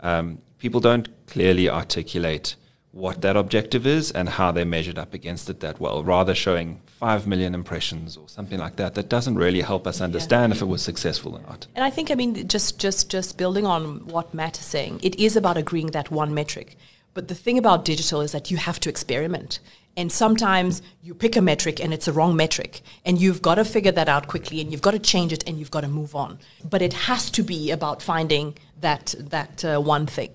um, 0.00 0.38
people 0.58 0.80
don't 0.80 1.08
clearly 1.26 1.68
articulate 1.68 2.56
what 2.96 3.20
that 3.20 3.36
objective 3.36 3.86
is 3.86 4.10
and 4.10 4.26
how 4.26 4.50
they 4.50 4.64
measured 4.64 4.98
up 4.98 5.12
against 5.12 5.50
it 5.50 5.60
that 5.60 5.78
well, 5.78 6.02
rather 6.02 6.34
showing 6.34 6.80
5 6.98 7.26
million 7.26 7.54
impressions 7.54 8.16
or 8.16 8.26
something 8.26 8.58
like 8.58 8.76
that. 8.76 8.94
That 8.94 9.10
doesn't 9.10 9.36
really 9.36 9.60
help 9.60 9.86
us 9.86 10.00
understand 10.00 10.50
yeah. 10.50 10.56
if 10.56 10.62
it 10.62 10.64
was 10.64 10.80
successful 10.80 11.34
or 11.36 11.42
not. 11.42 11.66
And 11.74 11.84
I 11.84 11.90
think, 11.90 12.10
I 12.10 12.14
mean, 12.14 12.48
just, 12.48 12.78
just, 12.78 13.10
just 13.10 13.36
building 13.36 13.66
on 13.66 14.06
what 14.06 14.32
Matt 14.32 14.58
is 14.58 14.64
saying, 14.64 15.00
it 15.02 15.14
is 15.20 15.36
about 15.36 15.58
agreeing 15.58 15.88
that 15.88 16.10
one 16.10 16.32
metric. 16.32 16.78
But 17.12 17.28
the 17.28 17.34
thing 17.34 17.58
about 17.58 17.84
digital 17.84 18.22
is 18.22 18.32
that 18.32 18.50
you 18.50 18.56
have 18.56 18.80
to 18.80 18.88
experiment. 18.88 19.60
And 19.94 20.10
sometimes 20.10 20.80
you 21.02 21.14
pick 21.14 21.36
a 21.36 21.42
metric 21.42 21.80
and 21.82 21.92
it's 21.92 22.08
a 22.08 22.14
wrong 22.14 22.34
metric. 22.34 22.80
And 23.04 23.20
you've 23.20 23.42
got 23.42 23.56
to 23.56 23.64
figure 23.66 23.92
that 23.92 24.08
out 24.08 24.26
quickly 24.26 24.62
and 24.62 24.72
you've 24.72 24.82
got 24.82 24.92
to 24.92 24.98
change 24.98 25.34
it 25.34 25.46
and 25.46 25.58
you've 25.58 25.70
got 25.70 25.82
to 25.82 25.88
move 25.88 26.14
on. 26.14 26.38
But 26.64 26.80
it 26.80 26.94
has 26.94 27.30
to 27.32 27.42
be 27.42 27.70
about 27.70 28.00
finding 28.00 28.56
that, 28.80 29.14
that 29.18 29.62
uh, 29.66 29.80
one 29.80 30.06
thing. 30.06 30.30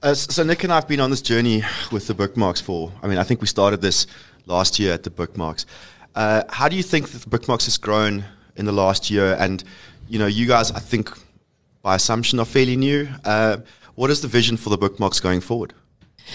Uh, 0.00 0.14
so 0.14 0.44
Nick 0.44 0.62
and 0.62 0.72
I 0.72 0.76
have 0.76 0.86
been 0.86 1.00
on 1.00 1.10
this 1.10 1.20
journey 1.20 1.64
with 1.90 2.06
the 2.06 2.14
bookmarks 2.14 2.60
for. 2.60 2.92
I 3.02 3.08
mean, 3.08 3.18
I 3.18 3.24
think 3.24 3.40
we 3.40 3.48
started 3.48 3.80
this 3.80 4.06
last 4.46 4.78
year 4.78 4.92
at 4.92 5.02
the 5.02 5.10
bookmarks. 5.10 5.66
Uh, 6.14 6.44
how 6.48 6.68
do 6.68 6.76
you 6.76 6.84
think 6.84 7.08
that 7.10 7.22
the 7.22 7.28
bookmarks 7.28 7.64
has 7.64 7.76
grown 7.78 8.24
in 8.54 8.64
the 8.64 8.72
last 8.72 9.10
year? 9.10 9.36
And 9.40 9.64
you 10.08 10.20
know, 10.20 10.26
you 10.26 10.46
guys, 10.46 10.70
I 10.70 10.78
think, 10.78 11.10
by 11.82 11.96
assumption, 11.96 12.38
are 12.38 12.44
fairly 12.44 12.76
new. 12.76 13.08
Uh, 13.24 13.58
what 13.96 14.10
is 14.10 14.20
the 14.20 14.28
vision 14.28 14.56
for 14.56 14.70
the 14.70 14.78
bookmarks 14.78 15.18
going 15.18 15.40
forward? 15.40 15.74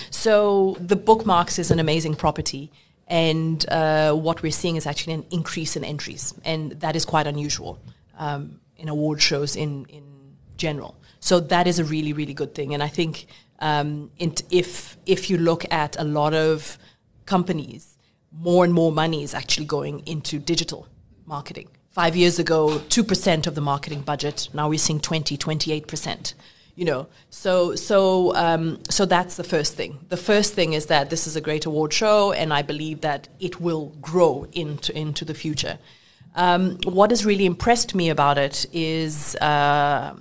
So 0.10 0.76
the 0.80 0.98
bookmarks 0.98 1.58
is 1.58 1.72
an 1.72 1.80
amazing 1.80 2.16
property. 2.16 2.70
And 3.08 3.66
uh, 3.70 4.14
what 4.14 4.44
we're 4.44 4.52
seeing 4.52 4.76
is 4.76 4.86
actually 4.86 5.14
an 5.14 5.26
increase 5.32 5.78
in 5.78 5.86
entries, 5.86 6.34
and 6.44 6.72
that 6.82 6.96
is 6.96 7.06
quite 7.06 7.28
unusual 7.28 7.80
um, 8.18 8.60
in 8.78 8.90
award 8.90 9.22
shows 9.22 9.56
in, 9.56 9.86
in 9.86 10.04
general. 10.58 10.96
So 11.20 11.40
that 11.40 11.68
is 11.68 11.80
a 11.80 11.86
really, 11.86 12.12
really 12.12 12.34
good 12.34 12.54
thing. 12.56 12.74
And 12.74 12.84
I 12.84 12.88
think 12.88 13.28
um, 13.64 14.12
if 14.20 14.98
if 15.06 15.30
you 15.30 15.38
look 15.38 15.66
at 15.72 15.96
a 15.98 16.04
lot 16.04 16.34
of 16.34 16.78
companies, 17.26 17.98
more 18.32 18.66
and 18.66 18.74
more 18.74 18.92
money 18.92 19.24
is 19.24 19.34
actually 19.34 19.66
going 19.66 20.06
into 20.06 20.38
digital 20.38 20.88
marketing. 21.26 21.70
Five 21.90 22.16
years 22.16 22.40
ago, 22.40 22.82
2% 22.90 23.48
of 23.48 23.56
the 23.56 23.62
marketing 23.62 24.02
budget. 24.02 24.50
Now 24.52 24.68
we're 24.68 24.80
seeing 24.80 25.00
20, 25.00 25.38
28%. 25.38 26.34
You 26.76 26.86
know, 26.86 27.08
so 27.30 27.76
so 27.76 28.36
um, 28.36 28.80
so 28.90 29.06
that's 29.06 29.36
the 29.36 29.44
first 29.44 29.76
thing. 29.76 30.00
The 30.10 30.18
first 30.18 30.56
thing 30.56 30.74
is 30.74 30.88
that 30.88 31.12
this 31.12 31.28
is 31.28 31.36
a 31.36 31.42
great 31.42 31.68
award 31.68 31.94
show, 31.94 32.32
and 32.32 32.52
I 32.52 32.64
believe 32.64 33.02
that 33.02 33.28
it 33.40 33.62
will 33.62 33.90
grow 34.02 34.48
into 34.54 34.92
into 34.98 35.24
the 35.24 35.36
future. 35.36 35.78
Um, 36.36 36.80
what 36.86 37.12
has 37.12 37.26
really 37.26 37.46
impressed 37.46 37.94
me 37.94 38.10
about 38.10 38.40
it 38.40 38.66
is 38.74 39.36
uh, 39.36 40.16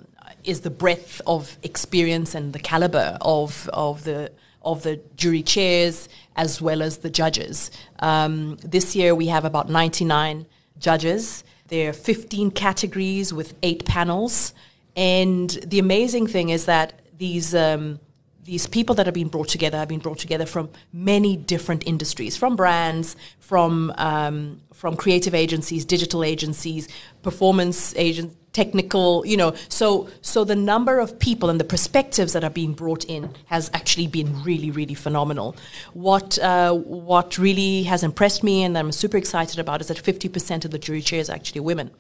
is 0.45 0.63
the 0.63 0.71
breadth 0.71 1.21
of 1.27 1.59
experience 1.63 2.35
and 2.35 2.53
the 2.53 2.59
caliber 2.59 3.17
of 3.21 3.69
of 3.73 4.05
the 4.05 4.33
of 4.63 4.83
the 4.83 5.01
jury 5.17 5.43
chairs 5.43 6.09
as 6.37 6.63
well 6.63 6.83
as 6.83 6.99
the 6.99 7.11
judges. 7.11 7.71
Um, 7.99 8.57
this 8.63 8.95
year 8.95 9.15
we 9.15 9.27
have 9.27 9.45
about 9.45 9.69
99 9.69 10.47
judges. 10.79 11.45
There 11.69 11.91
are 11.91 11.93
15 11.93 12.53
categories 12.53 13.33
with 13.33 13.55
eight 13.63 13.85
panels, 13.85 14.55
and 14.95 15.51
the 15.67 15.79
amazing 15.79 16.27
thing 16.27 16.51
is 16.51 16.67
that 16.67 17.01
these 17.17 17.55
um, 17.55 17.99
these 18.45 18.67
people 18.67 18.95
that 18.97 19.07
have 19.07 19.15
been 19.15 19.29
brought 19.29 19.49
together 19.49 19.79
have 19.79 19.89
been 19.89 20.01
brought 20.01 20.19
together 20.19 20.47
from 20.47 20.69
many 20.93 21.37
different 21.37 21.87
industries, 21.87 22.37
from 22.37 22.57
brands, 22.57 23.17
from 23.39 23.93
um, 23.97 24.61
from 24.73 24.97
creative 24.97 25.35
agencies, 25.35 25.85
digital 25.85 26.25
agencies, 26.25 26.89
performance 27.23 27.95
agents, 27.97 28.35
technical, 28.53 29.25
you 29.27 29.37
know. 29.37 29.55
So 29.69 30.09
so 30.21 30.45
the 30.45 30.57
number 30.57 30.99
of 30.99 31.19
people 31.19 31.51
and 31.51 31.59
the 31.59 31.65
perspectives 31.65 32.33
that 32.33 32.45
are 32.45 32.51
being 32.51 32.73
brought 32.73 33.05
in 33.05 33.31
has 33.47 33.71
actually 33.75 34.07
been 34.07 34.43
really 34.43 34.71
really 34.71 34.95
phenomenal. 34.95 35.57
What 35.93 36.39
uh, 36.39 36.75
what 36.75 37.39
really 37.39 37.85
has 37.85 38.03
impressed 38.03 38.43
me 38.43 38.63
and 38.63 38.77
I'm 38.77 38.93
super 38.93 39.17
excited 39.17 39.59
about 39.59 39.81
is 39.81 39.89
that 39.89 39.99
50% 40.03 40.65
of 40.65 40.71
the 40.71 40.79
jury 40.79 41.03
chair 41.03 41.21
is 41.21 41.31
actually 41.31 41.61
women. 41.61 41.91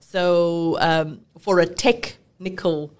So 0.00 0.76
um, 0.80 1.20
for 1.38 1.60
a 1.60 1.66
technical 1.66 2.92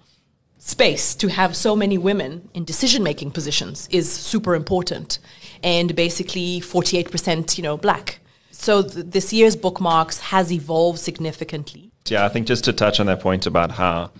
space 0.57 1.15
to 1.15 1.27
have 1.27 1.55
so 1.55 1.75
many 1.75 1.97
women 1.97 2.49
in 2.53 2.65
decision 2.65 3.03
making 3.03 3.31
positions 3.31 3.87
is 3.91 4.11
super 4.11 4.55
important 4.55 5.19
and 5.63 5.95
basically 5.95 6.59
48% 6.59 7.57
you 7.57 7.63
know 7.63 7.77
black 7.77 8.19
so 8.51 8.81
th- 8.81 9.05
this 9.05 9.31
year's 9.31 9.55
bookmarks 9.55 10.19
has 10.19 10.51
evolved 10.51 10.99
significantly 10.99 11.91
yeah 12.11 12.25
i 12.25 12.29
think 12.29 12.47
just 12.47 12.63
to 12.63 12.73
touch 12.73 12.99
on 12.99 13.05
that 13.05 13.19
point 13.19 13.45
about 13.45 13.71
how 13.71 14.11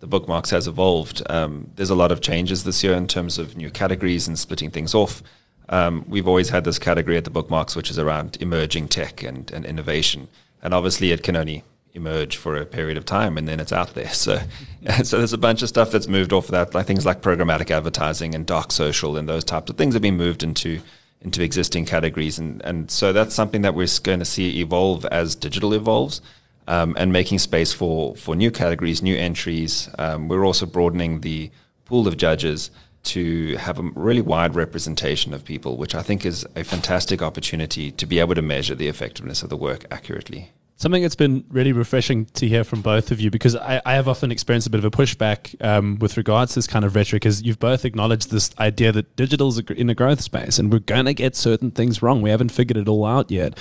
the 0.00 0.06
bookmarks 0.06 0.50
has 0.50 0.66
evolved 0.66 1.22
um, 1.30 1.70
there's 1.76 1.90
a 1.90 1.94
lot 1.94 2.12
of 2.12 2.20
changes 2.20 2.64
this 2.64 2.84
year 2.84 2.94
in 2.94 3.06
terms 3.06 3.38
of 3.38 3.56
new 3.56 3.70
categories 3.70 4.28
and 4.28 4.38
splitting 4.38 4.70
things 4.70 4.94
off 4.94 5.22
um, 5.70 6.04
we've 6.08 6.28
always 6.28 6.50
had 6.50 6.64
this 6.64 6.78
category 6.78 7.16
at 7.16 7.24
the 7.24 7.30
bookmarks 7.30 7.74
which 7.74 7.90
is 7.90 7.98
around 7.98 8.36
emerging 8.40 8.86
tech 8.88 9.22
and, 9.22 9.50
and 9.50 9.64
innovation 9.64 10.28
and 10.62 10.74
obviously 10.74 11.10
it 11.10 11.22
can 11.22 11.36
only 11.36 11.64
emerge 11.94 12.36
for 12.36 12.56
a 12.56 12.66
period 12.66 12.96
of 12.96 13.04
time 13.04 13.38
and 13.38 13.48
then 13.48 13.60
it's 13.60 13.72
out 13.72 13.94
there. 13.94 14.08
So, 14.14 14.40
so 15.02 15.18
there's 15.18 15.32
a 15.32 15.38
bunch 15.38 15.62
of 15.62 15.68
stuff 15.68 15.90
that's 15.90 16.08
moved 16.08 16.32
off 16.32 16.46
of 16.46 16.50
that, 16.52 16.74
like 16.74 16.86
things 16.86 17.06
like 17.06 17.20
programmatic 17.20 17.70
advertising 17.70 18.34
and 18.34 18.44
dark 18.46 18.72
social 18.72 19.16
and 19.16 19.28
those 19.28 19.44
types 19.44 19.70
of 19.70 19.76
things 19.76 19.94
have 19.94 20.02
been 20.02 20.16
moved 20.16 20.42
into 20.42 20.80
into 21.20 21.42
existing 21.42 21.86
categories. 21.86 22.38
And, 22.38 22.62
and 22.64 22.90
so 22.90 23.12
that's 23.12 23.34
something 23.34 23.62
that 23.62 23.74
we're 23.74 23.88
going 24.02 24.18
to 24.18 24.26
see 24.26 24.60
evolve 24.60 25.06
as 25.06 25.34
digital 25.34 25.72
evolves. 25.72 26.20
Um, 26.66 26.94
and 26.98 27.12
making 27.12 27.40
space 27.40 27.74
for, 27.74 28.16
for 28.16 28.34
new 28.34 28.50
categories, 28.50 29.02
new 29.02 29.14
entries. 29.14 29.90
Um, 29.98 30.28
we're 30.28 30.46
also 30.46 30.64
broadening 30.64 31.20
the 31.20 31.50
pool 31.84 32.08
of 32.08 32.16
judges 32.16 32.70
to 33.04 33.56
have 33.56 33.78
a 33.78 33.82
really 33.94 34.22
wide 34.22 34.54
representation 34.54 35.34
of 35.34 35.44
people, 35.44 35.76
which 35.76 35.94
I 35.94 36.02
think 36.02 36.24
is 36.24 36.46
a 36.56 36.64
fantastic 36.64 37.22
opportunity 37.22 37.90
to 37.92 38.06
be 38.06 38.18
able 38.18 38.34
to 38.34 38.42
measure 38.42 38.74
the 38.74 38.88
effectiveness 38.88 39.42
of 39.42 39.50
the 39.50 39.56
work 39.56 39.84
accurately. 39.90 40.52
Something 40.76 41.02
that's 41.02 41.14
been 41.14 41.44
really 41.50 41.72
refreshing 41.72 42.24
to 42.26 42.48
hear 42.48 42.64
from 42.64 42.82
both 42.82 43.12
of 43.12 43.20
you 43.20 43.30
because 43.30 43.54
I, 43.54 43.80
I 43.86 43.94
have 43.94 44.08
often 44.08 44.32
experienced 44.32 44.66
a 44.66 44.70
bit 44.70 44.78
of 44.78 44.84
a 44.84 44.90
pushback 44.90 45.54
um, 45.64 45.98
with 46.00 46.16
regards 46.16 46.54
to 46.54 46.58
this 46.58 46.66
kind 46.66 46.84
of 46.84 46.96
rhetoric, 46.96 47.24
is 47.24 47.42
you've 47.42 47.60
both 47.60 47.84
acknowledged 47.84 48.30
this 48.30 48.50
idea 48.58 48.90
that 48.90 49.14
digital 49.14 49.48
is 49.48 49.58
in 49.58 49.88
a 49.88 49.94
growth 49.94 50.20
space 50.20 50.58
and 50.58 50.72
we're 50.72 50.80
going 50.80 51.04
to 51.04 51.14
get 51.14 51.36
certain 51.36 51.70
things 51.70 52.02
wrong. 52.02 52.22
We 52.22 52.30
haven't 52.30 52.50
figured 52.50 52.76
it 52.76 52.88
all 52.88 53.04
out 53.04 53.30
yet. 53.30 53.56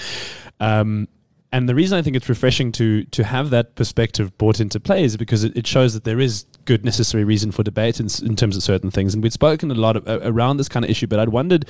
Um, 0.60 1.08
and 1.54 1.70
the 1.70 1.76
reason 1.76 1.98
I 1.98 2.02
think 2.02 2.16
it's 2.16 2.28
refreshing 2.28 2.72
to 2.74 3.04
to 3.06 3.24
have 3.24 3.52
that 3.52 3.76
perspective 3.76 4.36
brought 4.40 4.60
into 4.60 4.80
play 4.80 5.04
is 5.04 5.16
because 5.16 5.44
it, 5.44 5.56
it 5.56 5.68
shows 5.68 5.94
that 5.94 6.04
there 6.04 6.20
is 6.20 6.46
good 6.66 6.84
necessary 6.84 7.24
reason 7.24 7.52
for 7.52 7.62
debate 7.62 8.00
in, 8.00 8.08
in 8.24 8.36
terms 8.36 8.58
of 8.58 8.64
certain 8.64 8.90
things. 8.90 9.14
And 9.14 9.22
we'd 9.22 9.34
spoken 9.34 9.70
a 9.70 9.76
lot 9.76 9.96
of, 9.96 10.08
uh, 10.08 10.20
around 10.24 10.58
this 10.58 10.68
kind 10.68 10.84
of 10.84 10.90
issue, 10.90 11.06
but 11.06 11.20
I'd 11.20 11.30
wondered 11.30 11.66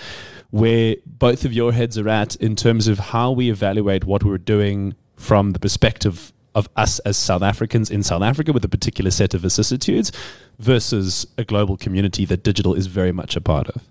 where 0.52 0.96
both 1.06 1.44
of 1.44 1.52
your 1.52 1.74
heads 1.74 1.98
are 1.98 2.08
at 2.08 2.38
in 2.38 2.56
terms 2.56 2.88
of 2.88 2.98
how 2.98 3.32
we 3.32 3.52
evaluate 3.52 4.06
what 4.06 4.24
we're 4.24 4.38
doing 4.38 4.96
from 5.18 5.52
the 5.52 5.60
perspective 5.60 6.32
of 6.56 6.70
us 6.78 7.00
as 7.00 7.18
South 7.18 7.42
Africans 7.42 7.92
in 7.92 8.04
South 8.04 8.22
Africa 8.22 8.54
with 8.54 8.64
a 8.64 8.70
particular 8.70 9.12
set 9.12 9.34
of 9.34 9.42
vicissitudes 9.42 10.14
versus 10.60 11.28
a 11.38 11.44
global 11.44 11.76
community 11.76 12.24
that 12.26 12.44
digital 12.44 12.74
is 12.74 12.88
very 12.88 13.12
much 13.12 13.36
a 13.36 13.42
part 13.42 13.68
of? 13.70 13.82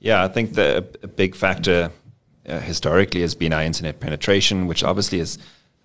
Yeah, 0.00 0.24
I 0.24 0.28
think 0.28 0.54
the 0.54 0.86
a 1.02 1.08
big 1.08 1.34
factor 1.34 1.90
uh, 2.48 2.60
historically 2.60 3.20
has 3.20 3.34
been 3.34 3.52
our 3.52 3.62
internet 3.62 4.00
penetration, 4.00 4.66
which 4.66 4.82
obviously 4.82 5.20
is, 5.20 5.38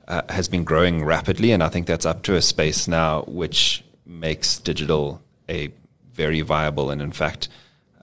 uh, 0.07 0.21
has 0.29 0.47
been 0.47 0.63
growing 0.63 1.05
rapidly, 1.05 1.51
and 1.51 1.63
I 1.63 1.69
think 1.69 1.87
that's 1.87 2.05
up 2.05 2.23
to 2.23 2.35
a 2.35 2.41
space 2.41 2.87
now 2.87 3.23
which 3.23 3.83
makes 4.05 4.57
digital 4.59 5.21
a 5.49 5.71
very 6.13 6.41
viable 6.41 6.89
and, 6.89 7.01
in 7.01 7.11
fact, 7.11 7.47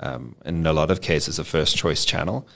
um, 0.00 0.34
in 0.44 0.66
a 0.66 0.72
lot 0.72 0.90
of 0.90 1.00
cases, 1.00 1.38
a 1.38 1.44
first 1.44 1.76
choice 1.76 2.04
channel. 2.04 2.46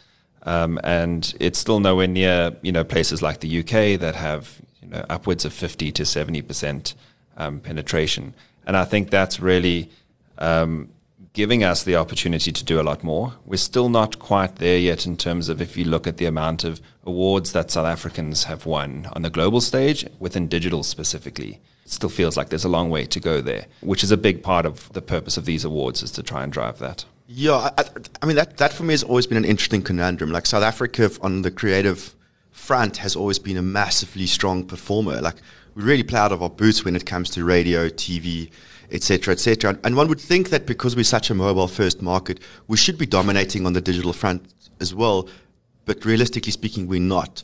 Um, 0.43 0.79
and 0.85 1.35
it's 1.41 1.59
still 1.59 1.81
nowhere 1.81 2.07
near 2.07 2.57
you 2.63 2.73
know 2.73 2.85
places 2.85 3.23
like 3.23 3.41
the 3.41 3.59
UK 3.61 3.99
that 4.01 4.15
have 4.15 4.61
you 4.81 4.89
know 4.89 5.05
upwards 5.11 5.45
of 5.45 5.53
50 5.53 5.93
to 5.93 6.07
70 6.07 6.43
percent 6.43 6.95
um, 7.37 7.61
penetration. 7.61 8.35
And 8.67 8.77
I 8.77 8.85
think 8.85 9.11
that's 9.11 9.41
really 9.41 9.91
um, 10.39 10.91
giving 11.39 11.63
us 11.63 11.85
the 11.85 11.95
opportunity 11.95 12.51
to 12.51 12.65
do 12.65 12.81
a 12.81 12.83
lot 12.83 13.05
more. 13.05 13.33
We're 13.47 13.59
still 13.59 13.89
not 13.89 14.19
quite 14.19 14.57
there 14.57 14.77
yet 14.77 15.07
in 15.07 15.17
terms 15.17 15.49
of 15.49 15.63
if 15.63 15.77
you 15.77 15.85
look 15.85 16.09
at 16.09 16.17
the 16.17 16.27
amount 16.27 16.65
of 16.65 16.81
awards 17.05 17.53
that 17.53 17.71
South 17.71 17.87
Africans 17.87 18.43
have 18.51 18.67
won 18.67 19.09
on 19.13 19.23
the 19.23 19.31
global 19.31 19.61
stage 19.61 20.05
within 20.19 20.49
digital 20.49 20.83
specifically. 20.83 21.61
It 21.85 21.93
still 21.93 22.09
feels 22.09 22.37
like 22.37 22.49
there's 22.49 22.65
a 22.65 22.69
long 22.69 22.91
way 22.91 23.07
to 23.07 23.21
go 23.21 23.41
there, 23.41 23.67
which 23.83 24.03
is 24.03 24.11
a 24.11 24.17
big 24.17 24.43
part 24.43 24.67
of 24.67 24.93
the 24.95 25.01
purpose 25.01 25.37
of 25.37 25.45
these 25.45 25.65
awards 25.65 26.03
is 26.03 26.11
to 26.13 26.25
try 26.25 26.43
and 26.43 26.53
drive 26.53 26.81
that. 26.81 27.05
Yeah, 27.29 27.71
I, 27.79 27.85
I, 28.21 28.27
mean 28.27 28.35
that 28.35 28.57
that 28.57 28.73
for 28.73 28.83
me 28.83 28.95
has 28.95 29.05
always 29.05 29.29
been 29.29 29.39
an 29.39 29.45
interesting 29.45 29.83
conundrum. 29.83 30.33
Like 30.33 30.45
South 30.45 30.65
Africa 30.65 31.09
on 31.21 31.43
the 31.43 31.53
creative 31.53 32.17
front 32.51 32.97
has 32.97 33.15
always 33.15 33.39
been 33.39 33.57
a 33.57 33.63
massively 33.63 34.27
strong 34.27 34.65
performer. 34.65 35.21
Like 35.21 35.37
we're 35.77 35.85
really 35.85 36.03
proud 36.03 36.33
of 36.33 36.43
our 36.43 36.51
boots 36.51 36.85
when 36.85 36.97
it 36.97 37.07
comes 37.07 37.31
to 37.31 37.45
radio, 37.45 37.89
TV, 37.89 38.51
etc., 38.91 39.33
etc. 39.33 39.79
And 39.85 39.97
one 39.97 40.09
would 40.09 40.21
think 40.21 40.51
that 40.51 40.67
because 40.67 40.97
we're 40.97 41.05
such 41.05 41.31
a 41.31 41.35
mobile-first 41.35 42.03
market, 42.03 42.41
we 42.67 42.77
should 42.77 42.99
be 42.99 43.07
dominating 43.07 43.67
on 43.67 43.73
the 43.73 43.81
digital 43.81 44.13
front 44.13 44.43
as 44.81 44.95
well. 44.95 45.29
But 45.85 46.05
realistically 46.05 46.53
speaking, 46.53 46.87
we're 46.87 47.01
not. 47.01 47.43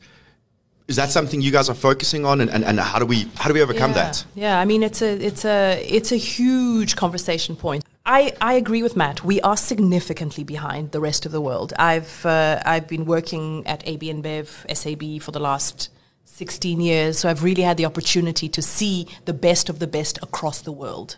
Is 0.86 0.96
that 0.96 1.10
something 1.10 1.40
you 1.40 1.50
guys 1.50 1.70
are 1.70 1.74
focusing 1.74 2.26
on, 2.26 2.42
and, 2.42 2.50
and, 2.50 2.62
and 2.62 2.78
how 2.78 2.98
do 2.98 3.06
we 3.06 3.26
how 3.36 3.48
do 3.48 3.54
we 3.54 3.62
overcome 3.62 3.92
yeah. 3.92 3.96
that? 3.96 4.24
Yeah, 4.34 4.60
I 4.60 4.66
mean 4.66 4.82
it's 4.82 5.00
a 5.00 5.12
it's 5.18 5.44
a 5.46 5.82
it's 5.88 6.12
a 6.12 6.16
huge 6.16 6.94
conversation 6.94 7.56
point. 7.56 7.84
I, 8.06 8.34
I 8.38 8.52
agree 8.54 8.82
with 8.82 8.96
Matt. 8.96 9.24
We 9.24 9.40
are 9.40 9.56
significantly 9.56 10.44
behind 10.44 10.92
the 10.92 11.00
rest 11.00 11.24
of 11.24 11.32
the 11.32 11.40
world. 11.40 11.72
I've 11.78 12.26
uh, 12.26 12.62
I've 12.66 12.86
been 12.86 13.06
working 13.06 13.66
at 13.66 13.82
AB 13.88 14.12
InBev 14.12 14.76
SAB 14.76 15.22
for 15.22 15.30
the 15.30 15.40
last 15.40 15.88
16 16.26 16.80
years, 16.82 17.18
so 17.18 17.30
I've 17.30 17.42
really 17.42 17.62
had 17.62 17.78
the 17.78 17.86
opportunity 17.86 18.50
to 18.50 18.60
see 18.60 19.06
the 19.24 19.32
best 19.32 19.70
of 19.70 19.78
the 19.78 19.86
best 19.86 20.18
across 20.22 20.60
the 20.60 20.72
world. 20.72 21.16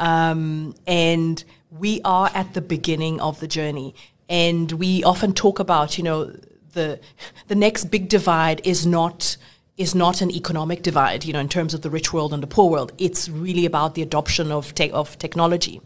Um, 0.00 0.74
and 0.86 1.44
we 1.70 2.00
are 2.04 2.30
at 2.34 2.54
the 2.54 2.60
beginning 2.60 3.20
of 3.20 3.38
the 3.38 3.46
journey. 3.46 3.94
And 4.28 4.72
we 4.72 5.04
often 5.04 5.32
talk 5.34 5.58
about, 5.60 5.98
you 5.98 6.04
know, 6.04 6.32
the 6.72 7.00
the 7.48 7.54
next 7.54 7.84
big 7.84 8.08
divide 8.08 8.60
is 8.64 8.86
not 8.86 9.36
is 9.76 9.94
not 9.94 10.20
an 10.20 10.30
economic 10.30 10.82
divide, 10.82 11.24
you 11.24 11.32
know, 11.32 11.40
in 11.40 11.48
terms 11.48 11.74
of 11.74 11.82
the 11.82 11.90
rich 11.90 12.12
world 12.12 12.32
and 12.32 12.42
the 12.42 12.46
poor 12.46 12.70
world. 12.70 12.92
It's 12.98 13.28
really 13.28 13.66
about 13.66 13.94
the 13.94 14.02
adoption 14.02 14.50
of 14.52 14.74
te- 14.74 14.90
of 14.90 15.18
technology. 15.18 15.80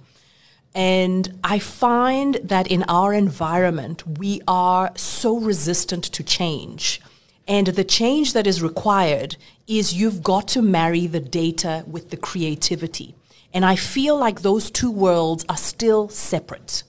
And 0.75 1.39
I 1.45 1.59
find 1.61 2.35
that 2.43 2.67
in 2.67 2.85
our 2.89 3.15
environment, 3.15 4.19
we 4.19 4.41
are 4.49 4.91
so 4.97 5.39
resistant 5.39 6.05
to 6.05 6.23
change. 6.25 7.01
And 7.47 7.69
the 7.69 7.85
change 7.85 8.33
that 8.33 8.47
is 8.47 8.63
required 8.63 9.37
is 9.67 9.95
you've 9.95 10.23
got 10.23 10.49
to 10.49 10.63
marry 10.63 11.07
the 11.07 11.21
data 11.21 11.85
with 11.87 12.11
the 12.11 12.17
creativity. 12.17 13.15
And 13.55 13.65
I 13.65 13.77
feel 13.77 14.19
like 14.19 14.43
those 14.43 14.71
two 14.71 14.91
worlds 14.91 15.47
are 15.49 15.57
still 15.57 16.09
separate. 16.09 16.83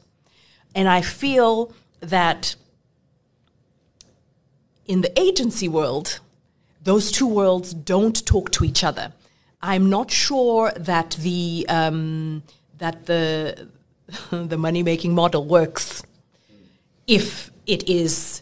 And 0.73 0.89
I 0.89 1.01
feel 1.01 1.71
that 2.01 2.55
in 4.87 5.01
the 5.01 5.19
agency 5.19 5.67
world, 5.67 6.19
those 6.83 7.11
two 7.11 7.27
worlds 7.27 7.73
don't 7.73 8.25
talk 8.25 8.51
to 8.51 8.65
each 8.65 8.83
other. 8.83 9.13
I'm 9.61 9.89
not 9.89 10.11
sure 10.11 10.71
that 10.75 11.11
the 11.19 11.65
um, 11.69 12.43
that 12.77 13.05
the 13.05 13.69
the 14.31 14.57
money 14.57 14.83
making 14.83 15.13
model 15.13 15.45
works 15.45 16.03
if 17.07 17.51
it 17.65 17.87
is 17.89 18.41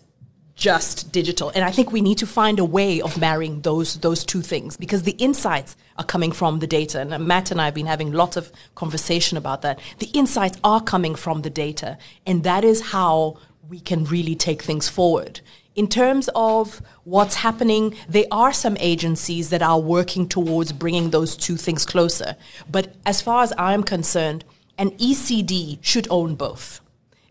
just 0.63 1.11
digital. 1.11 1.51
And 1.53 1.65
I 1.65 1.71
think 1.71 1.91
we 1.91 1.99
need 1.99 2.17
to 2.19 2.25
find 2.25 2.57
a 2.57 2.63
way 2.63 3.01
of 3.01 3.19
marrying 3.19 3.59
those 3.63 3.95
those 3.95 4.23
two 4.23 4.41
things 4.41 4.77
because 4.77 5.03
the 5.03 5.17
insights 5.27 5.75
are 5.97 6.05
coming 6.05 6.31
from 6.31 6.59
the 6.59 6.67
data. 6.67 7.01
And 7.01 7.27
Matt 7.27 7.51
and 7.51 7.59
I 7.59 7.65
have 7.65 7.73
been 7.73 7.85
having 7.95 8.13
lots 8.13 8.37
of 8.37 8.49
conversation 8.73 9.37
about 9.37 9.61
that. 9.63 9.77
The 9.99 10.09
insights 10.13 10.57
are 10.63 10.81
coming 10.81 11.15
from 11.15 11.41
the 11.41 11.49
data, 11.49 11.97
and 12.25 12.45
that 12.45 12.63
is 12.63 12.79
how 12.95 13.37
we 13.67 13.81
can 13.81 14.05
really 14.05 14.35
take 14.35 14.61
things 14.61 14.87
forward. 14.87 15.41
In 15.75 15.87
terms 15.87 16.29
of 16.33 16.81
what's 17.03 17.35
happening, 17.35 17.95
there 18.07 18.29
are 18.31 18.53
some 18.53 18.77
agencies 18.79 19.49
that 19.49 19.61
are 19.61 19.81
working 19.81 20.29
towards 20.29 20.71
bringing 20.71 21.09
those 21.09 21.35
two 21.35 21.57
things 21.57 21.85
closer. 21.85 22.37
But 22.71 22.95
as 23.05 23.21
far 23.21 23.43
as 23.43 23.51
I'm 23.57 23.83
concerned, 23.83 24.45
an 24.77 24.91
ECD 24.91 25.79
should 25.81 26.07
own 26.09 26.35
both. 26.35 26.79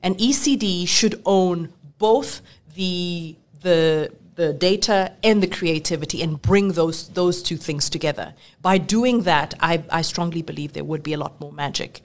An 0.02 0.16
ECD 0.16 0.86
should 0.86 1.22
own 1.24 1.72
both 1.98 2.42
the 2.74 3.36
the 3.60 4.12
the 4.34 4.52
data 4.52 5.12
and 5.22 5.42
the 5.42 5.46
creativity 5.46 6.22
and 6.22 6.40
bring 6.40 6.68
those 6.68 7.08
those 7.10 7.42
two 7.42 7.56
things 7.56 7.90
together. 7.90 8.34
By 8.60 8.78
doing 8.78 9.22
that, 9.22 9.54
I, 9.60 9.84
I 9.90 10.02
strongly 10.02 10.42
believe 10.42 10.72
there 10.72 10.84
would 10.84 11.02
be 11.02 11.12
a 11.12 11.18
lot 11.18 11.40
more 11.40 11.52
magic. 11.52 12.00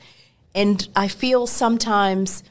And 0.54 0.88
I 0.96 1.08
feel 1.08 1.48
sometimes 1.48 2.44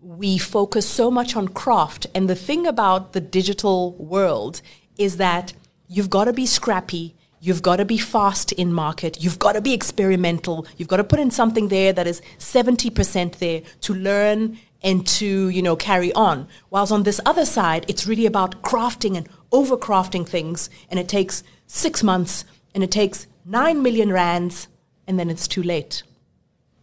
we 0.00 0.36
focus 0.36 0.88
so 0.88 1.10
much 1.10 1.36
on 1.36 1.48
craft. 1.48 2.06
And 2.14 2.28
the 2.28 2.34
thing 2.34 2.66
about 2.66 3.12
the 3.12 3.20
digital 3.20 3.92
world 3.92 4.60
is 4.98 5.16
that 5.18 5.52
you've 5.88 6.10
got 6.10 6.24
to 6.24 6.32
be 6.32 6.44
scrappy. 6.44 7.14
You've 7.40 7.62
got 7.62 7.76
to 7.76 7.84
be 7.84 7.98
fast 7.98 8.52
in 8.52 8.72
market. 8.72 9.22
You've 9.22 9.38
got 9.38 9.52
to 9.52 9.60
be 9.60 9.72
experimental. 9.72 10.66
You've 10.76 10.88
got 10.88 10.98
to 10.98 11.04
put 11.04 11.20
in 11.20 11.30
something 11.30 11.68
there 11.68 11.92
that 11.92 12.06
is 12.06 12.20
70% 12.38 13.36
there 13.36 13.62
to 13.82 13.94
learn 13.94 14.58
and 14.82 15.06
to, 15.06 15.48
you 15.48 15.62
know, 15.62 15.76
carry 15.76 16.12
on. 16.12 16.48
Whilst 16.70 16.92
on 16.92 17.04
this 17.04 17.20
other 17.24 17.44
side, 17.44 17.84
it's 17.88 18.06
really 18.06 18.26
about 18.26 18.62
crafting 18.62 19.16
and 19.16 19.28
overcrafting 19.50 20.26
things. 20.26 20.68
And 20.90 20.98
it 20.98 21.08
takes 21.08 21.42
six 21.66 22.02
months 22.02 22.44
and 22.74 22.82
it 22.82 22.90
takes 22.90 23.26
nine 23.44 23.82
million 23.82 24.12
rands 24.12 24.68
and 25.06 25.18
then 25.18 25.30
it's 25.30 25.48
too 25.48 25.62
late. 25.62 26.02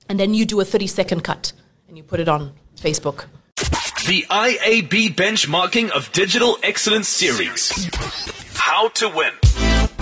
And 0.07 0.19
then 0.19 0.33
you 0.33 0.45
do 0.45 0.59
a 0.59 0.65
30 0.65 0.87
second 0.87 1.23
cut 1.23 1.53
and 1.87 1.97
you 1.97 2.03
put 2.03 2.19
it 2.19 2.27
on 2.27 2.53
Facebook. 2.75 3.25
The 4.07 4.23
IAB 4.29 5.13
Benchmarking 5.15 5.91
of 5.91 6.11
Digital 6.13 6.57
Excellence 6.63 7.07
Series. 7.07 7.89
How 8.55 8.87
to 8.89 9.09
win. 9.09 9.33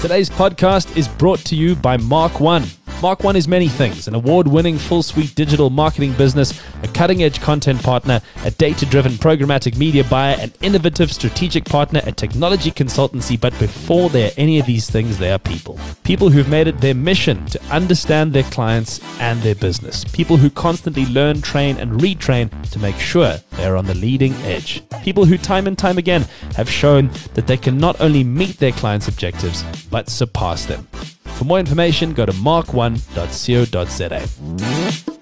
Today's 0.02 0.30
podcast 0.30 0.96
is 0.96 1.08
brought 1.08 1.40
to 1.46 1.56
you 1.56 1.76
by 1.76 1.98
Mark 1.98 2.40
One. 2.40 2.64
Mark 3.00 3.24
One 3.24 3.36
is 3.36 3.48
many 3.48 3.68
things 3.68 4.08
an 4.08 4.16
award 4.16 4.48
winning 4.48 4.80
full 4.80 5.04
suite 5.04 5.36
digital 5.36 5.70
marketing 5.70 6.14
business, 6.14 6.60
a 6.82 6.88
cutting 6.88 7.22
edge 7.22 7.40
content 7.40 7.84
partner, 7.84 8.22
a 8.44 8.50
data 8.50 8.88
driven 8.88 9.12
programmatic 9.12 9.78
media 9.78 10.04
buyer, 10.04 10.36
an 10.40 10.52
innovative 10.62 11.12
strategic 11.12 11.64
partner, 11.64 12.02
a 12.06 12.12
technology 12.12 12.72
consultancy. 12.72 13.40
But 13.40 13.58
before 13.60 14.10
they're 14.10 14.32
any 14.36 14.58
of 14.58 14.66
these 14.66 14.90
things, 14.90 15.20
they 15.20 15.32
are 15.32 15.38
people. 15.38 15.80
People 16.04 16.30
who've 16.30 16.50
made 16.50 16.68
it 16.68 16.82
their 16.82 16.96
mission 16.96 17.46
to 17.48 17.64
understand 17.66 18.34
their 18.34 18.44
clients 18.44 19.00
and 19.20 19.40
their 19.44 19.56
business. 19.56 20.04
People 20.06 20.38
who 20.38 20.50
constantly 20.50 21.06
learn, 21.06 21.44
train, 21.44 21.78
and 21.78 22.02
retrain 22.02 22.50
to 22.72 22.80
make 22.80 22.98
sure 22.98 23.36
they're 23.52 23.78
on 23.78 23.86
the 23.86 23.94
leading 23.94 24.34
edge. 24.38 24.82
People 25.04 25.26
who, 25.26 25.38
time 25.38 25.68
and 25.68 25.78
time 25.78 26.00
again, 26.00 26.26
have 26.56 26.70
shown 26.70 27.12
that 27.36 27.46
they 27.46 27.58
can 27.58 27.78
not 27.78 28.02
only 28.02 28.24
meet 28.24 28.58
their 28.58 28.72
clients' 28.72 29.08
objectives, 29.08 29.64
but 29.92 30.10
surpass 30.10 30.66
them. 30.66 30.88
For 31.36 31.46
more 31.46 31.60
information, 31.60 32.14
go 32.14 32.26
to 32.26 32.32
mark1.co.za. 32.32 34.28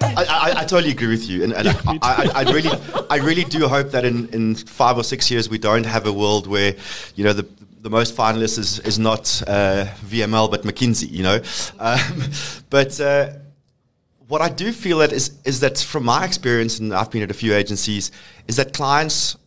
I, 0.02 0.24
I, 0.24 0.54
I 0.62 0.66
totally 0.66 0.92
agree 0.92 1.08
with 1.08 1.28
you, 1.28 1.44
and, 1.44 1.54
and 1.54 1.68
I, 1.68 2.00
I, 2.02 2.30
I 2.36 2.52
really, 2.52 2.70
I 3.10 3.18
really 3.18 3.44
do 3.44 3.68
hope 3.68 3.92
that 3.92 4.06
in, 4.06 4.30
in 4.30 4.56
five 4.56 4.98
or 4.98 5.04
six 5.04 5.30
years 5.30 5.50
we 5.50 5.58
don't 5.58 5.86
have 5.86 6.06
a 6.08 6.14
world 6.14 6.48
where, 6.48 6.76
you 7.16 7.24
know, 7.24 7.34
the 7.34 7.46
the 7.86 7.90
most 7.92 8.18
finalists 8.18 8.58
is, 8.58 8.80
is 8.80 8.98
not 8.98 9.44
uh, 9.48 9.86
VML 10.08 10.50
but 10.50 10.64
McKinsey, 10.64 11.10
you 11.12 11.22
know. 11.22 11.40
Um, 11.80 12.24
but 12.72 13.00
uh, 13.00 13.34
what 14.28 14.42
I 14.42 14.50
do 14.50 14.72
feel 14.72 14.98
that 15.00 15.12
is 15.12 15.38
is 15.46 15.60
that 15.60 15.78
from 15.78 16.04
my 16.04 16.26
experience, 16.26 16.80
and 16.80 16.94
I've 16.94 17.12
been 17.12 17.22
at 17.22 17.30
a 17.30 17.36
few 17.36 17.54
agencies, 17.54 18.12
is 18.48 18.56
that 18.56 18.74
clients 18.74 19.38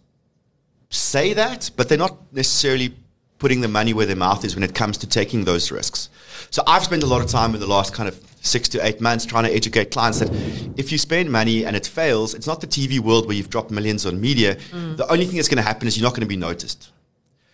say 0.91 1.33
that, 1.35 1.71
but 1.77 1.89
they're 1.89 1.99
not 1.99 2.17
necessarily 2.33 2.95
putting 3.39 3.61
the 3.61 3.69
money 3.69 3.93
where 3.93 4.07
their 4.07 4.17
mouth 4.17 4.45
is 4.45 4.55
when 4.55 4.63
it 4.63 4.75
comes 4.75 4.99
to 4.99 5.07
taking 5.09 5.45
those 5.45 5.73
risks. 5.73 6.09
So 6.51 6.63
I've 6.67 6.85
spent 6.85 7.03
a 7.03 7.07
lot 7.07 7.23
of 7.23 7.29
time 7.29 7.55
in 7.55 7.61
the 7.61 7.67
last 7.67 7.93
kind 7.93 8.09
of 8.09 8.21
six 8.41 8.69
to 8.71 8.87
eight 8.87 9.01
months 9.01 9.27
trying 9.27 9.45
to 9.45 9.53
educate 9.53 9.91
clients 9.91 10.21
that 10.21 10.31
if 10.77 10.93
you 10.93 10.99
spend 10.99 11.31
money 11.31 11.65
and 11.65 11.77
it 11.77 11.87
fails, 11.87 12.35
it's 12.35 12.47
not 12.47 12.61
the 12.61 12.67
TV 12.67 12.99
world 12.99 13.27
where 13.27 13.37
you've 13.37 13.51
dropped 13.51 13.71
millions 13.71 14.07
on 14.07 14.21
media. 14.21 14.57
Mm. 14.71 14.97
The 14.97 15.11
only 15.11 15.27
thing 15.27 15.37
that's 15.37 15.49
going 15.49 15.57
to 15.57 15.63
happen 15.63 15.89
is 15.89 15.97
you're 15.97 16.05
not 16.05 16.15
going 16.15 16.23
to 16.23 16.27
be 16.27 16.37
noticed. 16.37 16.91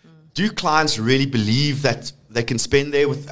Mm. 0.07 0.11
Do 0.35 0.51
clients 0.51 0.99
really 0.99 1.27
believe 1.27 1.83
that 1.83 2.13
they 2.31 2.43
can 2.43 2.59
spend 2.59 2.93
there 2.93 3.09
with? 3.09 3.31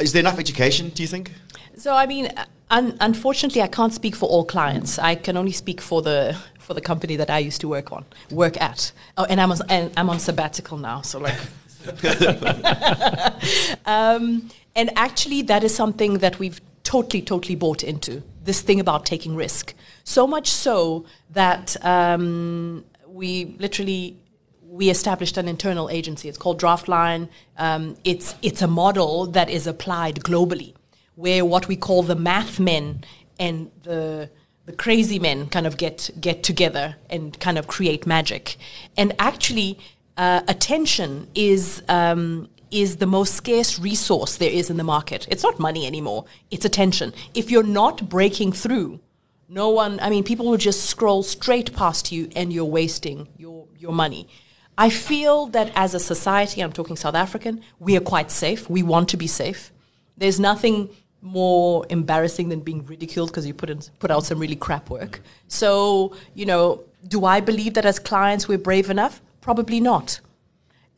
Is 0.00 0.12
there 0.12 0.20
enough 0.20 0.38
education? 0.38 0.90
Do 0.90 1.02
you 1.02 1.08
think? 1.08 1.32
So 1.76 1.94
I 1.94 2.06
mean, 2.06 2.30
un- 2.70 2.96
unfortunately, 3.00 3.62
I 3.62 3.68
can't 3.68 3.92
speak 3.92 4.14
for 4.14 4.28
all 4.28 4.44
clients. 4.44 4.98
I 4.98 5.14
can 5.14 5.36
only 5.36 5.52
speak 5.52 5.80
for 5.80 6.02
the 6.02 6.36
for 6.58 6.74
the 6.74 6.80
company 6.80 7.16
that 7.16 7.28
I 7.28 7.38
used 7.38 7.60
to 7.60 7.68
work 7.68 7.92
on, 7.92 8.04
work 8.30 8.60
at. 8.60 8.92
Oh, 9.18 9.24
and 9.24 9.40
I'm 9.40 9.52
on, 9.52 9.58
and 9.68 9.92
I'm 9.96 10.10
on 10.10 10.18
sabbatical 10.18 10.78
now, 10.78 11.02
so 11.02 11.18
like. 11.18 11.36
um, 13.84 14.48
and 14.76 14.90
actually, 14.96 15.42
that 15.42 15.64
is 15.64 15.74
something 15.74 16.18
that 16.18 16.38
we've 16.38 16.60
totally, 16.82 17.22
totally 17.22 17.54
bought 17.54 17.82
into 17.82 18.22
this 18.42 18.60
thing 18.60 18.78
about 18.80 19.06
taking 19.06 19.34
risk. 19.34 19.74
So 20.04 20.26
much 20.26 20.50
so 20.50 21.06
that 21.30 21.76
um, 21.84 22.84
we 23.06 23.56
literally 23.58 24.18
we 24.62 24.90
established 24.90 25.36
an 25.36 25.46
internal 25.46 25.88
agency. 25.88 26.28
It's 26.28 26.36
called 26.36 26.60
Draftline. 26.60 27.28
Um, 27.56 27.96
it's 28.04 28.34
it's 28.42 28.60
a 28.60 28.66
model 28.66 29.26
that 29.26 29.48
is 29.48 29.66
applied 29.66 30.16
globally, 30.20 30.74
where 31.14 31.44
what 31.44 31.68
we 31.68 31.76
call 31.76 32.02
the 32.02 32.16
math 32.16 32.58
men 32.58 33.04
and 33.38 33.70
the 33.84 34.30
the 34.66 34.72
crazy 34.72 35.18
men 35.18 35.48
kind 35.48 35.66
of 35.66 35.76
get 35.76 36.10
get 36.20 36.42
together 36.42 36.96
and 37.08 37.38
kind 37.38 37.56
of 37.56 37.66
create 37.66 38.06
magic. 38.06 38.56
And 38.96 39.14
actually, 39.18 39.78
uh, 40.16 40.42
attention 40.48 41.28
is 41.34 41.82
um, 41.88 42.48
is 42.74 42.96
the 42.96 43.06
most 43.06 43.34
scarce 43.34 43.78
resource 43.78 44.36
there 44.36 44.50
is 44.50 44.68
in 44.68 44.76
the 44.76 44.84
market. 44.84 45.26
It's 45.30 45.42
not 45.42 45.58
money 45.58 45.86
anymore; 45.86 46.24
it's 46.50 46.64
attention. 46.64 47.12
If 47.34 47.50
you're 47.50 47.62
not 47.62 48.08
breaking 48.08 48.52
through, 48.52 49.00
no 49.48 49.70
one. 49.70 50.00
I 50.00 50.10
mean, 50.10 50.24
people 50.24 50.46
will 50.46 50.56
just 50.56 50.84
scroll 50.84 51.22
straight 51.22 51.74
past 51.74 52.12
you, 52.12 52.28
and 52.34 52.52
you're 52.52 52.64
wasting 52.64 53.28
your 53.36 53.66
your 53.78 53.92
money. 53.92 54.28
I 54.76 54.90
feel 54.90 55.46
that 55.46 55.70
as 55.76 55.94
a 55.94 56.00
society, 56.00 56.60
I'm 56.60 56.72
talking 56.72 56.96
South 56.96 57.14
African, 57.14 57.62
we 57.78 57.96
are 57.96 58.00
quite 58.00 58.30
safe. 58.30 58.68
We 58.68 58.82
want 58.82 59.08
to 59.10 59.16
be 59.16 59.28
safe. 59.28 59.72
There's 60.16 60.40
nothing 60.40 60.90
more 61.20 61.86
embarrassing 61.88 62.48
than 62.48 62.60
being 62.60 62.84
ridiculed 62.84 63.30
because 63.30 63.46
you 63.46 63.54
put 63.54 63.70
in, 63.70 63.80
put 63.98 64.10
out 64.10 64.24
some 64.26 64.38
really 64.38 64.56
crap 64.56 64.90
work. 64.90 65.20
So, 65.48 66.14
you 66.34 66.44
know, 66.44 66.84
do 67.06 67.24
I 67.24 67.40
believe 67.40 67.74
that 67.74 67.84
as 67.84 67.98
clients 67.98 68.48
we're 68.48 68.58
brave 68.58 68.90
enough? 68.90 69.22
Probably 69.40 69.80
not. 69.80 70.20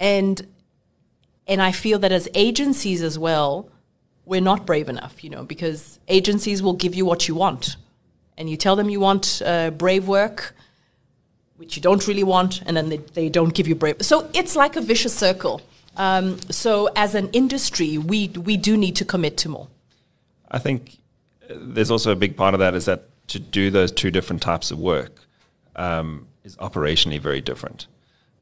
And 0.00 0.46
and 1.46 1.62
I 1.62 1.72
feel 1.72 1.98
that 2.00 2.12
as 2.12 2.28
agencies 2.35 3.02
as 3.02 3.18
well, 3.18 3.68
we're 4.24 4.40
not 4.40 4.66
brave 4.66 4.88
enough, 4.88 5.22
you 5.22 5.30
know, 5.30 5.44
because 5.44 6.00
agencies 6.09 6.62
will 6.62 6.72
give 6.72 6.94
you 6.94 7.06
what 7.06 7.28
you 7.28 7.35
want. 7.35 7.76
And 8.37 8.50
you 8.50 8.56
tell 8.56 8.76
them 8.76 8.90
you 8.90 9.00
want 9.00 9.40
uh, 9.44 9.70
brave 9.70 10.09
work, 10.09 10.54
which 11.56 11.76
you 11.76 11.82
don't 11.82 12.06
really 12.06 12.24
want, 12.24 12.62
and 12.66 12.76
then 12.76 12.88
they, 12.88 12.98
they 12.98 13.28
don't 13.28 13.54
give 13.54 13.68
you 13.68 13.74
brave. 13.74 13.96
So 14.02 14.28
it's 14.35 14.56
like 14.56 14.76
a 14.76 14.80
vicious 14.80 15.14
circle. 15.14 15.62
Um, 15.96 16.38
so 16.50 16.90
as 16.96 17.14
an 17.14 17.30
industry, 17.30 17.96
we, 17.96 18.28
we 18.28 18.56
do 18.56 18.76
need 18.76 18.96
to 18.96 19.04
commit 19.04 19.37
to 19.38 19.48
more. 19.48 19.68
I 20.50 20.59
think 20.59 20.98
uh, 21.48 21.54
there's 21.59 21.90
also 21.90 22.12
a 22.12 22.16
big 22.16 22.37
part 22.37 22.52
of 22.52 22.61
that 22.61 22.74
is 22.74 22.85
that 22.85 23.04
to 23.28 23.38
do 23.38 23.70
those 23.70 23.90
two 23.90 24.11
different 24.11 24.42
types 24.42 24.70
of 24.70 24.78
work 24.78 25.12
um, 25.76 26.26
is 26.44 26.56
operationally 26.56 27.20
very 27.20 27.40
different. 27.40 27.87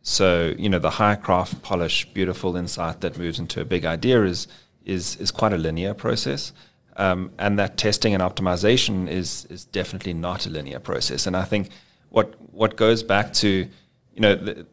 So, 0.06 0.54
you 0.58 0.68
know, 0.68 0.78
the 0.78 0.90
high 0.90 1.14
craft, 1.14 1.62
polish, 1.62 2.04
beautiful 2.12 2.56
insight 2.56 3.00
that 3.00 3.18
moves 3.18 3.38
into 3.38 3.62
a 3.62 3.64
big 3.64 3.86
idea 3.86 4.22
is 4.22 4.46
is 4.84 5.16
is 5.16 5.30
quite 5.30 5.54
a 5.54 5.56
linear 5.56 5.94
process. 5.94 6.52
Um, 6.96 7.32
and 7.38 7.58
that 7.58 7.78
testing 7.78 8.12
and 8.14 8.22
optimization 8.22 9.08
is 9.08 9.46
is 9.46 9.64
definitely 9.64 10.12
not 10.12 10.46
a 10.46 10.50
linear 10.50 10.78
process. 10.78 11.26
And 11.26 11.34
I 11.34 11.44
think 11.44 11.70
what 12.10 12.34
what 12.52 12.76
goes 12.76 13.02
back 13.02 13.32
to, 13.34 13.48
you 13.48 14.20
know, 14.20 14.34
the, 14.34 14.66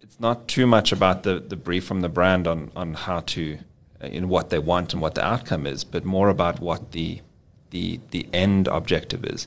it's 0.00 0.18
not 0.18 0.48
too 0.48 0.66
much 0.66 0.90
about 0.90 1.22
the, 1.22 1.38
the 1.38 1.56
brief 1.56 1.84
from 1.84 2.00
the 2.00 2.08
brand 2.08 2.48
on 2.48 2.72
on 2.74 2.94
how 2.94 3.20
to 3.20 3.58
uh, 4.02 4.08
in 4.08 4.28
what 4.28 4.50
they 4.50 4.58
want 4.58 4.92
and 4.92 5.00
what 5.00 5.14
the 5.14 5.24
outcome 5.24 5.64
is, 5.64 5.84
but 5.84 6.04
more 6.04 6.28
about 6.28 6.58
what 6.58 6.90
the 6.90 7.20
the 7.70 8.00
the 8.10 8.28
end 8.32 8.66
objective 8.66 9.24
is. 9.24 9.46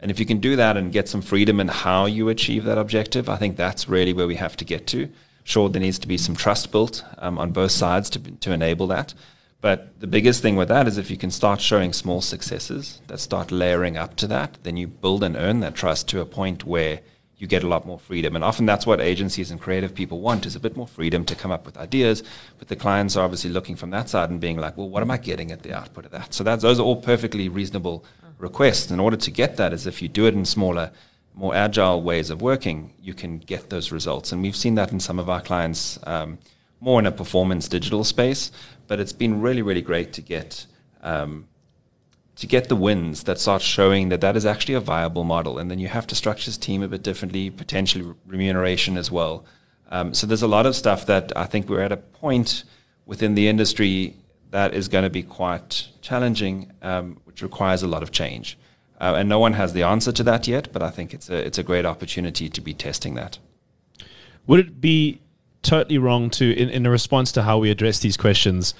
And 0.00 0.10
if 0.10 0.18
you 0.18 0.26
can 0.26 0.38
do 0.38 0.56
that 0.56 0.76
and 0.76 0.92
get 0.92 1.08
some 1.08 1.22
freedom 1.22 1.60
in 1.60 1.68
how 1.68 2.06
you 2.06 2.28
achieve 2.28 2.64
that 2.64 2.78
objective, 2.78 3.28
I 3.28 3.36
think 3.36 3.56
that's 3.56 3.88
really 3.88 4.12
where 4.12 4.26
we 4.26 4.36
have 4.36 4.56
to 4.56 4.64
get 4.64 4.86
to. 4.88 5.08
Sure, 5.44 5.68
there 5.68 5.82
needs 5.82 5.98
to 6.00 6.08
be 6.08 6.16
some 6.16 6.36
trust 6.36 6.72
built 6.72 7.04
um, 7.18 7.38
on 7.38 7.52
both 7.52 7.72
sides 7.72 8.08
to, 8.10 8.18
to 8.18 8.52
enable 8.52 8.86
that. 8.88 9.14
But 9.60 10.00
the 10.00 10.06
biggest 10.06 10.40
thing 10.40 10.56
with 10.56 10.68
that 10.68 10.88
is 10.88 10.96
if 10.96 11.10
you 11.10 11.18
can 11.18 11.30
start 11.30 11.60
showing 11.60 11.92
small 11.92 12.22
successes 12.22 13.02
that 13.08 13.20
start 13.20 13.52
layering 13.52 13.98
up 13.98 14.16
to 14.16 14.26
that, 14.28 14.58
then 14.62 14.78
you 14.78 14.86
build 14.86 15.22
and 15.22 15.36
earn 15.36 15.60
that 15.60 15.74
trust 15.74 16.08
to 16.08 16.20
a 16.20 16.26
point 16.26 16.64
where 16.64 17.00
you 17.36 17.46
get 17.46 17.62
a 17.62 17.68
lot 17.68 17.86
more 17.86 17.98
freedom. 17.98 18.36
And 18.36 18.44
often 18.44 18.66
that's 18.66 18.86
what 18.86 19.00
agencies 19.00 19.50
and 19.50 19.60
creative 19.60 19.94
people 19.94 20.20
want 20.20 20.44
is 20.44 20.56
a 20.56 20.60
bit 20.60 20.76
more 20.76 20.86
freedom 20.86 21.24
to 21.24 21.34
come 21.34 21.50
up 21.50 21.64
with 21.64 21.78
ideas. 21.78 22.22
But 22.58 22.68
the 22.68 22.76
clients 22.76 23.16
are 23.16 23.24
obviously 23.24 23.50
looking 23.50 23.76
from 23.76 23.90
that 23.90 24.10
side 24.10 24.28
and 24.28 24.40
being 24.40 24.58
like, 24.58 24.76
well, 24.76 24.88
what 24.88 25.02
am 25.02 25.10
I 25.10 25.16
getting 25.16 25.50
at 25.50 25.62
the 25.62 25.74
output 25.74 26.04
of 26.04 26.10
that? 26.10 26.34
So 26.34 26.44
that's, 26.44 26.62
those 26.62 26.78
are 26.78 26.82
all 26.82 27.00
perfectly 27.00 27.48
reasonable 27.48 28.04
request. 28.40 28.90
In 28.90 28.98
order 28.98 29.16
to 29.16 29.30
get 29.30 29.56
that, 29.56 29.72
is 29.72 29.86
if 29.86 30.02
you 30.02 30.08
do 30.08 30.26
it 30.26 30.34
in 30.34 30.44
smaller, 30.44 30.90
more 31.34 31.54
agile 31.54 32.02
ways 32.02 32.30
of 32.30 32.42
working, 32.42 32.92
you 33.00 33.14
can 33.14 33.38
get 33.38 33.70
those 33.70 33.92
results. 33.92 34.32
And 34.32 34.42
we've 34.42 34.56
seen 34.56 34.74
that 34.74 34.92
in 34.92 35.00
some 35.00 35.18
of 35.18 35.28
our 35.28 35.40
clients, 35.40 35.98
um, 36.04 36.38
more 36.80 36.98
in 36.98 37.06
a 37.06 37.12
performance 37.12 37.68
digital 37.68 38.04
space. 38.04 38.50
But 38.88 38.98
it's 38.98 39.12
been 39.12 39.40
really, 39.40 39.62
really 39.62 39.82
great 39.82 40.12
to 40.14 40.22
get 40.22 40.66
um, 41.02 41.46
to 42.36 42.46
get 42.46 42.68
the 42.68 42.76
wins 42.76 43.24
that 43.24 43.38
start 43.38 43.60
showing 43.60 44.08
that 44.08 44.22
that 44.22 44.34
is 44.34 44.46
actually 44.46 44.74
a 44.74 44.80
viable 44.80 45.24
model. 45.24 45.58
And 45.58 45.70
then 45.70 45.78
you 45.78 45.88
have 45.88 46.06
to 46.06 46.14
structure 46.14 46.46
this 46.46 46.56
team 46.56 46.82
a 46.82 46.88
bit 46.88 47.02
differently, 47.02 47.50
potentially 47.50 48.14
remuneration 48.26 48.96
as 48.96 49.10
well. 49.10 49.44
Um, 49.90 50.14
so 50.14 50.26
there's 50.26 50.42
a 50.42 50.48
lot 50.48 50.64
of 50.64 50.74
stuff 50.74 51.04
that 51.04 51.36
I 51.36 51.44
think 51.44 51.68
we're 51.68 51.82
at 51.82 51.92
a 51.92 51.98
point 51.98 52.64
within 53.04 53.34
the 53.34 53.46
industry 53.46 54.16
that 54.50 54.74
is 54.74 54.88
going 54.88 55.04
to 55.04 55.10
be 55.10 55.22
quite 55.22 55.88
challenging, 56.00 56.72
um, 56.82 57.20
which 57.24 57.42
requires 57.42 57.82
a 57.82 57.86
lot 57.86 58.02
of 58.02 58.10
change. 58.10 58.58
Uh, 59.00 59.14
and 59.16 59.28
no 59.28 59.38
one 59.38 59.54
has 59.54 59.72
the 59.72 59.82
answer 59.82 60.12
to 60.12 60.22
that 60.24 60.46
yet, 60.46 60.72
but 60.72 60.82
I 60.82 60.90
think 60.90 61.14
it's 61.14 61.30
a 61.30 61.36
it's 61.36 61.58
a 61.58 61.62
great 61.62 61.86
opportunity 61.86 62.48
to 62.50 62.60
be 62.60 62.74
testing 62.74 63.14
that. 63.14 63.38
Would 64.46 64.60
it 64.60 64.80
be 64.80 65.20
totally 65.62 65.98
wrong 65.98 66.30
to, 66.30 66.52
in, 66.52 66.68
in 66.68 66.86
a 66.86 66.90
response 66.90 67.32
to 67.32 67.42
how 67.42 67.58
we 67.58 67.70
address 67.70 67.98
these 68.00 68.16
questions, 68.16 68.74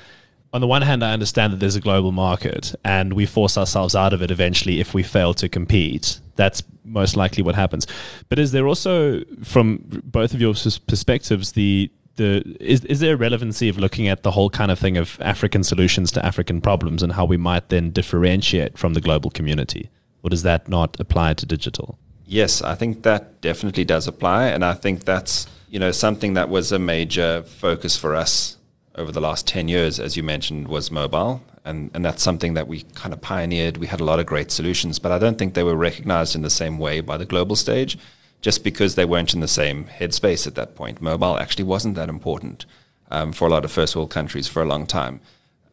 on 0.53 0.61
the 0.61 0.67
one 0.67 0.83
hand, 0.83 1.05
I 1.05 1.13
understand 1.13 1.53
that 1.53 1.61
there's 1.61 1.77
a 1.77 1.81
global 1.81 2.13
market 2.13 2.75
and 2.85 3.13
we 3.13 3.25
force 3.25 3.57
ourselves 3.57 3.95
out 3.95 4.13
of 4.13 4.21
it 4.21 4.31
eventually 4.31 4.81
if 4.81 4.93
we 4.93 5.03
fail 5.03 5.33
to 5.35 5.49
compete. 5.49 6.21
That's 6.35 6.63
most 6.85 7.17
likely 7.17 7.43
what 7.43 7.55
happens. 7.55 7.87
But 8.29 8.39
is 8.39 8.51
there 8.51 8.67
also, 8.67 9.23
from 9.45 10.03
both 10.05 10.35
of 10.35 10.41
your 10.41 10.55
perspectives, 10.87 11.53
the 11.53 11.91
the 12.21 12.57
is 12.61 12.85
is 12.85 13.01
there 13.01 13.15
a 13.15 13.17
relevancy 13.17 13.69
of 13.69 13.79
looking 13.79 14.07
at 14.07 14.23
the 14.23 14.33
whole 14.33 14.51
kind 14.51 14.71
of 14.71 14.79
thing 14.79 14.97
of 14.97 15.19
African 15.21 15.65
solutions 15.65 16.13
to 16.13 16.25
African 16.25 16.61
problems 16.61 17.03
and 17.03 17.13
how 17.13 17.25
we 17.25 17.37
might 17.37 17.71
then 17.71 17.91
differentiate 17.91 18.77
from 18.79 18.95
the 18.95 19.01
global 19.01 19.31
community? 19.31 19.91
Or 20.23 20.29
does 20.31 20.43
that 20.43 20.69
not 20.69 21.01
apply 21.01 21.35
to 21.35 21.47
digital? 21.47 21.99
Yes, 22.27 22.63
I 22.63 22.75
think 22.75 23.03
that 23.05 23.41
definitely 23.41 23.85
does 23.85 24.07
apply, 24.07 24.49
and 24.49 24.65
I 24.65 24.75
think 24.75 25.05
that's 25.05 25.47
you 25.71 25.79
know 25.79 25.93
something 25.93 26.35
that 26.35 26.49
was 26.49 26.73
a 26.73 26.79
major 26.79 27.43
focus 27.43 27.97
for 27.97 28.15
us 28.15 28.59
over 28.97 29.13
the 29.13 29.21
last 29.21 29.47
10 29.47 29.69
years, 29.69 29.99
as 29.99 30.17
you 30.17 30.23
mentioned, 30.23 30.69
was 30.69 30.91
mobile. 30.91 31.43
And, 31.65 31.91
and 31.95 32.05
that's 32.05 32.23
something 32.23 32.55
that 32.55 32.67
we 32.67 32.83
kind 32.95 33.13
of 33.15 33.21
pioneered. 33.21 33.77
We 33.77 33.87
had 33.87 34.01
a 34.01 34.05
lot 34.05 34.19
of 34.19 34.27
great 34.27 34.51
solutions, 34.51 34.99
but 34.99 35.13
I 35.13 35.19
don't 35.19 35.39
think 35.39 35.55
they 35.55 35.63
were 35.63 35.77
recognized 35.77 36.35
in 36.35 36.43
the 36.43 36.51
same 36.51 36.79
way 36.79 37.01
by 37.01 37.17
the 37.17 37.25
global 37.25 37.55
stage 37.55 37.99
just 38.41 38.65
because 38.65 38.95
they 38.95 39.05
weren't 39.05 39.35
in 39.35 39.41
the 39.41 39.49
same 39.49 39.85
headspace 39.85 40.47
at 40.47 40.55
that 40.55 40.75
point. 40.75 41.01
Mobile 41.01 41.39
actually 41.39 41.65
wasn't 41.65 41.95
that 41.97 42.09
important 42.09 42.67
um, 43.11 43.33
for 43.33 43.47
a 43.47 43.51
lot 43.51 43.65
of 43.65 43.73
first 43.73 43.95
world 43.95 44.11
countries 44.11 44.49
for 44.49 44.63
a 44.63 44.67
long 44.67 44.87
time. 44.87 45.21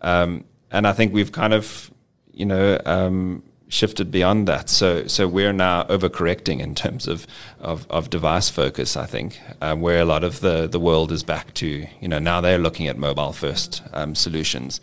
Um, 0.01 0.43
and 0.71 0.85
I 0.85 0.93
think 0.93 1.13
we've 1.13 1.31
kind 1.31 1.53
of, 1.53 1.91
you 2.33 2.45
know, 2.45 2.79
um, 2.85 3.43
shifted 3.69 4.11
beyond 4.11 4.47
that. 4.47 4.69
So 4.69 5.07
so 5.07 5.27
we're 5.27 5.53
now 5.53 5.83
overcorrecting 5.83 6.59
in 6.59 6.75
terms 6.75 7.07
of 7.07 7.27
of, 7.59 7.85
of 7.89 8.09
device 8.09 8.49
focus. 8.49 8.95
I 8.95 9.05
think 9.05 9.39
um, 9.61 9.81
where 9.81 10.01
a 10.01 10.05
lot 10.05 10.23
of 10.23 10.39
the 10.39 10.67
the 10.67 10.79
world 10.79 11.11
is 11.11 11.23
back 11.23 11.53
to 11.55 11.87
you 11.99 12.07
know 12.07 12.19
now 12.19 12.41
they're 12.41 12.57
looking 12.57 12.87
at 12.87 12.97
mobile 12.97 13.33
first 13.33 13.81
um, 13.93 14.15
solutions. 14.15 14.81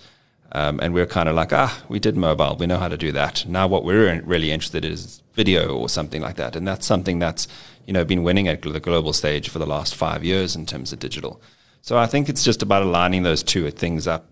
Um, 0.55 0.79
and 0.81 0.95
we're 0.95 1.07
kind 1.07 1.29
of 1.29 1.35
like, 1.35 1.53
ah, 1.53 1.83
we 1.88 1.99
did 1.99 2.17
mobile. 2.17 2.57
We 2.57 2.67
know 2.67 2.79
how 2.79 2.88
to 2.88 2.97
do 2.97 3.11
that. 3.12 3.45
Now, 3.47 3.67
what 3.67 3.85
we're 3.85 4.23
really 4.23 4.53
interested 4.53 4.85
in 4.85 4.93
is 4.93 5.21
video 5.33 5.77
or 5.77 5.88
something 5.88 6.23
like 6.23 6.37
that. 6.37 6.55
And 6.55 6.67
that's 6.67 6.87
something 6.87 7.19
that's, 7.19 7.49
you 7.87 7.93
know, 7.93 8.05
been 8.05 8.23
winning 8.23 8.47
at 8.47 8.62
the 8.62 8.79
global 8.79 9.12
stage 9.12 9.49
for 9.49 9.59
the 9.59 9.67
last 9.67 9.97
five 9.97 10.23
years 10.23 10.55
in 10.55 10.64
terms 10.64 10.93
of 10.93 11.01
digital. 11.01 11.43
So 11.83 11.99
I 11.99 12.07
think 12.07 12.29
it's 12.29 12.45
just 12.45 12.62
about 12.62 12.83
aligning 12.83 13.25
those 13.25 13.43
two 13.43 13.69
things 13.73 14.07
up, 14.07 14.27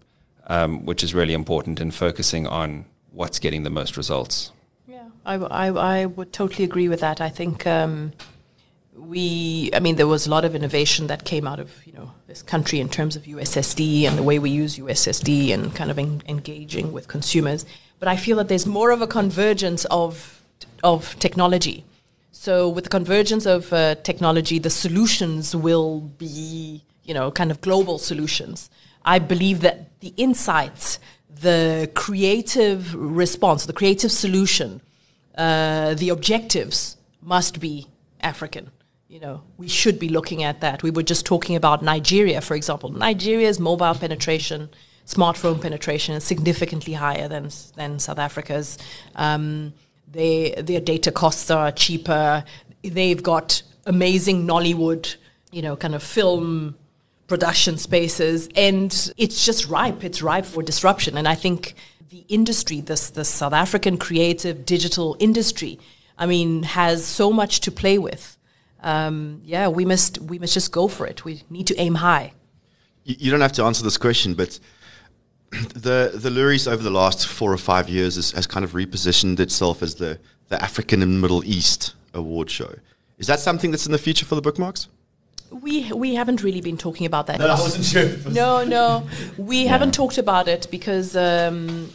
um, 0.46 0.86
which 0.86 1.02
is 1.02 1.12
really 1.12 1.34
important 1.34 1.80
and 1.80 1.92
focusing 1.92 2.46
on 2.46 2.84
what's 3.10 3.40
getting 3.40 3.64
the 3.64 3.70
most 3.70 3.96
results. 3.96 4.52
Yeah, 4.86 5.08
I, 5.26 5.34
I, 5.34 5.66
I 5.66 6.06
would 6.06 6.32
totally 6.32 6.64
agree 6.64 6.88
with 6.88 7.00
that. 7.00 7.20
I 7.20 7.30
think 7.30 7.66
um, 7.66 8.12
we, 8.96 9.70
I 9.72 9.80
mean, 9.80 9.96
there 9.96 10.06
was 10.06 10.26
a 10.26 10.30
lot 10.30 10.44
of 10.44 10.54
innovation 10.54 11.06
that 11.06 11.24
came 11.24 11.46
out 11.46 11.58
of 11.58 11.86
you 11.86 11.92
know 11.92 12.12
this 12.26 12.42
country 12.42 12.80
in 12.80 12.88
terms 12.88 13.16
of 13.16 13.22
USSD 13.24 14.04
and 14.04 14.18
the 14.18 14.22
way 14.22 14.38
we 14.38 14.50
use 14.50 14.78
USSD 14.78 15.52
and 15.52 15.74
kind 15.74 15.90
of 15.90 15.98
en- 15.98 16.22
engaging 16.28 16.92
with 16.92 17.08
consumers. 17.08 17.64
But 17.98 18.08
I 18.08 18.16
feel 18.16 18.36
that 18.38 18.48
there's 18.48 18.66
more 18.66 18.90
of 18.90 19.00
a 19.00 19.06
convergence 19.06 19.84
of 19.86 20.42
of 20.82 21.18
technology. 21.18 21.84
So 22.32 22.68
with 22.68 22.84
the 22.84 22.90
convergence 22.90 23.46
of 23.46 23.72
uh, 23.72 23.94
technology, 23.96 24.58
the 24.58 24.70
solutions 24.70 25.54
will 25.56 26.00
be 26.00 26.82
you 27.04 27.14
know 27.14 27.30
kind 27.30 27.50
of 27.50 27.60
global 27.60 27.98
solutions. 27.98 28.70
I 29.04 29.18
believe 29.18 29.60
that 29.60 30.00
the 30.00 30.12
insights 30.16 30.98
the 31.42 31.90
creative 31.94 32.94
response, 32.94 33.66
the 33.66 33.72
creative 33.72 34.12
solution, 34.12 34.80
uh, 35.36 35.94
the 35.94 36.08
objectives 36.08 36.96
must 37.20 37.58
be 37.60 37.88
African. 38.20 38.70
You 39.12 39.20
know, 39.20 39.42
we 39.58 39.68
should 39.68 39.98
be 39.98 40.08
looking 40.08 40.42
at 40.42 40.62
that. 40.62 40.82
We 40.82 40.90
were 40.90 41.02
just 41.02 41.26
talking 41.26 41.54
about 41.54 41.82
Nigeria, 41.82 42.40
for 42.40 42.54
example. 42.54 42.88
Nigeria's 42.88 43.60
mobile 43.60 43.94
penetration, 43.94 44.70
smartphone 45.06 45.60
penetration 45.60 46.14
is 46.14 46.24
significantly 46.24 46.94
higher 46.94 47.28
than 47.28 47.50
than 47.76 47.98
South 47.98 48.18
Africa's. 48.18 48.78
Um, 49.14 49.74
they, 50.10 50.54
their 50.56 50.80
data 50.80 51.12
costs 51.12 51.50
are 51.50 51.70
cheaper. 51.70 52.42
They've 52.82 53.22
got 53.22 53.62
amazing 53.84 54.46
Nollywood, 54.46 55.16
you 55.50 55.60
know, 55.60 55.76
kind 55.76 55.94
of 55.94 56.02
film 56.02 56.76
production 57.26 57.76
spaces, 57.76 58.48
and 58.56 59.12
it's 59.18 59.44
just 59.44 59.68
ripe. 59.68 60.04
It's 60.04 60.22
ripe 60.22 60.46
for 60.46 60.62
disruption. 60.62 61.18
And 61.18 61.28
I 61.28 61.34
think 61.34 61.74
the 62.08 62.24
industry, 62.30 62.80
this 62.80 63.10
the 63.10 63.26
South 63.26 63.52
African 63.52 63.98
creative 63.98 64.64
digital 64.64 65.18
industry, 65.20 65.78
I 66.16 66.24
mean, 66.24 66.62
has 66.62 67.04
so 67.04 67.30
much 67.30 67.60
to 67.60 67.70
play 67.70 67.98
with. 67.98 68.38
Um, 68.82 69.40
yeah, 69.44 69.68
we 69.68 69.84
must 69.84 70.18
we 70.18 70.38
must 70.38 70.54
just 70.54 70.72
go 70.72 70.88
for 70.88 71.06
it. 71.06 71.24
We 71.24 71.42
need 71.48 71.66
to 71.68 71.80
aim 71.80 71.96
high. 71.96 72.32
You, 73.04 73.32
don't 73.32 73.40
have 73.40 73.52
to 73.52 73.64
answer 73.64 73.82
this 73.82 73.96
question, 73.96 74.34
but 74.34 74.58
the 75.50 76.12
the 76.14 76.30
Loeries 76.30 76.68
over 76.68 76.82
the 76.82 76.90
last 76.90 77.26
four 77.26 77.52
or 77.52 77.58
five 77.58 77.88
years 77.88 78.16
has, 78.16 78.32
has 78.32 78.46
kind 78.46 78.64
of 78.64 78.72
repositioned 78.72 79.40
itself 79.40 79.82
as 79.82 79.96
the 79.96 80.18
the 80.48 80.62
African 80.62 81.02
and 81.02 81.20
Middle 81.20 81.44
East 81.44 81.94
award 82.12 82.50
show. 82.50 82.74
Is 83.18 83.26
that 83.28 83.40
something 83.40 83.70
that's 83.70 83.86
in 83.86 83.92
the 83.92 83.98
future 83.98 84.26
for 84.26 84.34
the 84.34 84.42
bookmarks? 84.42 84.88
We 85.50 85.92
we 85.92 86.14
haven't 86.14 86.42
really 86.42 86.60
been 86.60 86.78
talking 86.78 87.06
about 87.06 87.26
that. 87.28 87.38
No, 87.38 87.46
I 87.46 87.60
wasn't 87.60 87.84
sure. 87.84 88.32
No, 88.32 88.64
no, 88.64 89.06
we 89.36 89.66
haven't 89.66 89.94
talked 89.94 90.18
about 90.18 90.48
it 90.48 90.66
because 90.70 91.14
um, 91.14 91.90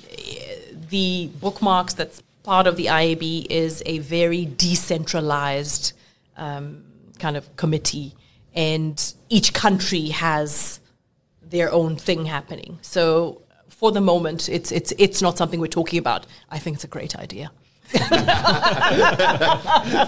the 0.89 1.29
bookmarks 1.41 1.93
that's 1.95 2.23
part 2.43 2.67
of 2.67 2.77
the 2.77 2.85
IAB 2.85 3.47
is 3.49 3.83
a 3.85 3.99
very 3.99 4.45
decentralized 4.45 5.91
um, 6.37 6.83
kind 7.19 7.35
of 7.37 7.55
committee, 7.55 8.15
and 8.53 9.13
each 9.29 9.53
country 9.53 10.09
has 10.09 10.79
their 11.41 11.71
own 11.71 11.95
thing 11.95 12.25
happening. 12.25 12.79
So 12.81 13.41
for 13.69 13.91
the 13.91 14.01
moment, 14.01 14.49
it's 14.49 14.71
it's 14.71 14.93
it's 14.97 15.21
not 15.21 15.37
something 15.37 15.59
we're 15.59 15.67
talking 15.67 15.99
about. 15.99 16.25
I 16.49 16.59
think 16.59 16.75
it's 16.75 16.83
a 16.83 16.87
great 16.87 17.15
idea. 17.17 17.51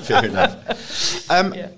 Fair 0.04 0.26
enough. 0.26 1.30
Um, 1.32 1.54
Yeah. 1.54 1.70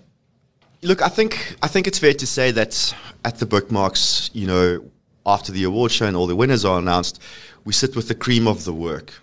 Look, 0.83 1.03
I 1.03 1.09
think 1.09 1.55
I 1.61 1.67
think 1.67 1.85
it's 1.85 1.99
fair 1.99 2.13
to 2.15 2.25
say 2.25 2.49
that 2.51 2.95
at 3.23 3.37
the 3.37 3.45
bookmarks, 3.45 4.31
you 4.33 4.47
know, 4.47 4.83
after 5.27 5.51
the 5.51 5.63
award 5.63 5.91
show 5.91 6.07
and 6.07 6.17
all 6.17 6.25
the 6.25 6.35
winners 6.35 6.65
are 6.65 6.79
announced, 6.79 7.21
we 7.65 7.73
sit 7.73 7.95
with 7.95 8.07
the 8.07 8.15
cream 8.15 8.47
of 8.47 8.63
the 8.63 8.73
work. 8.73 9.13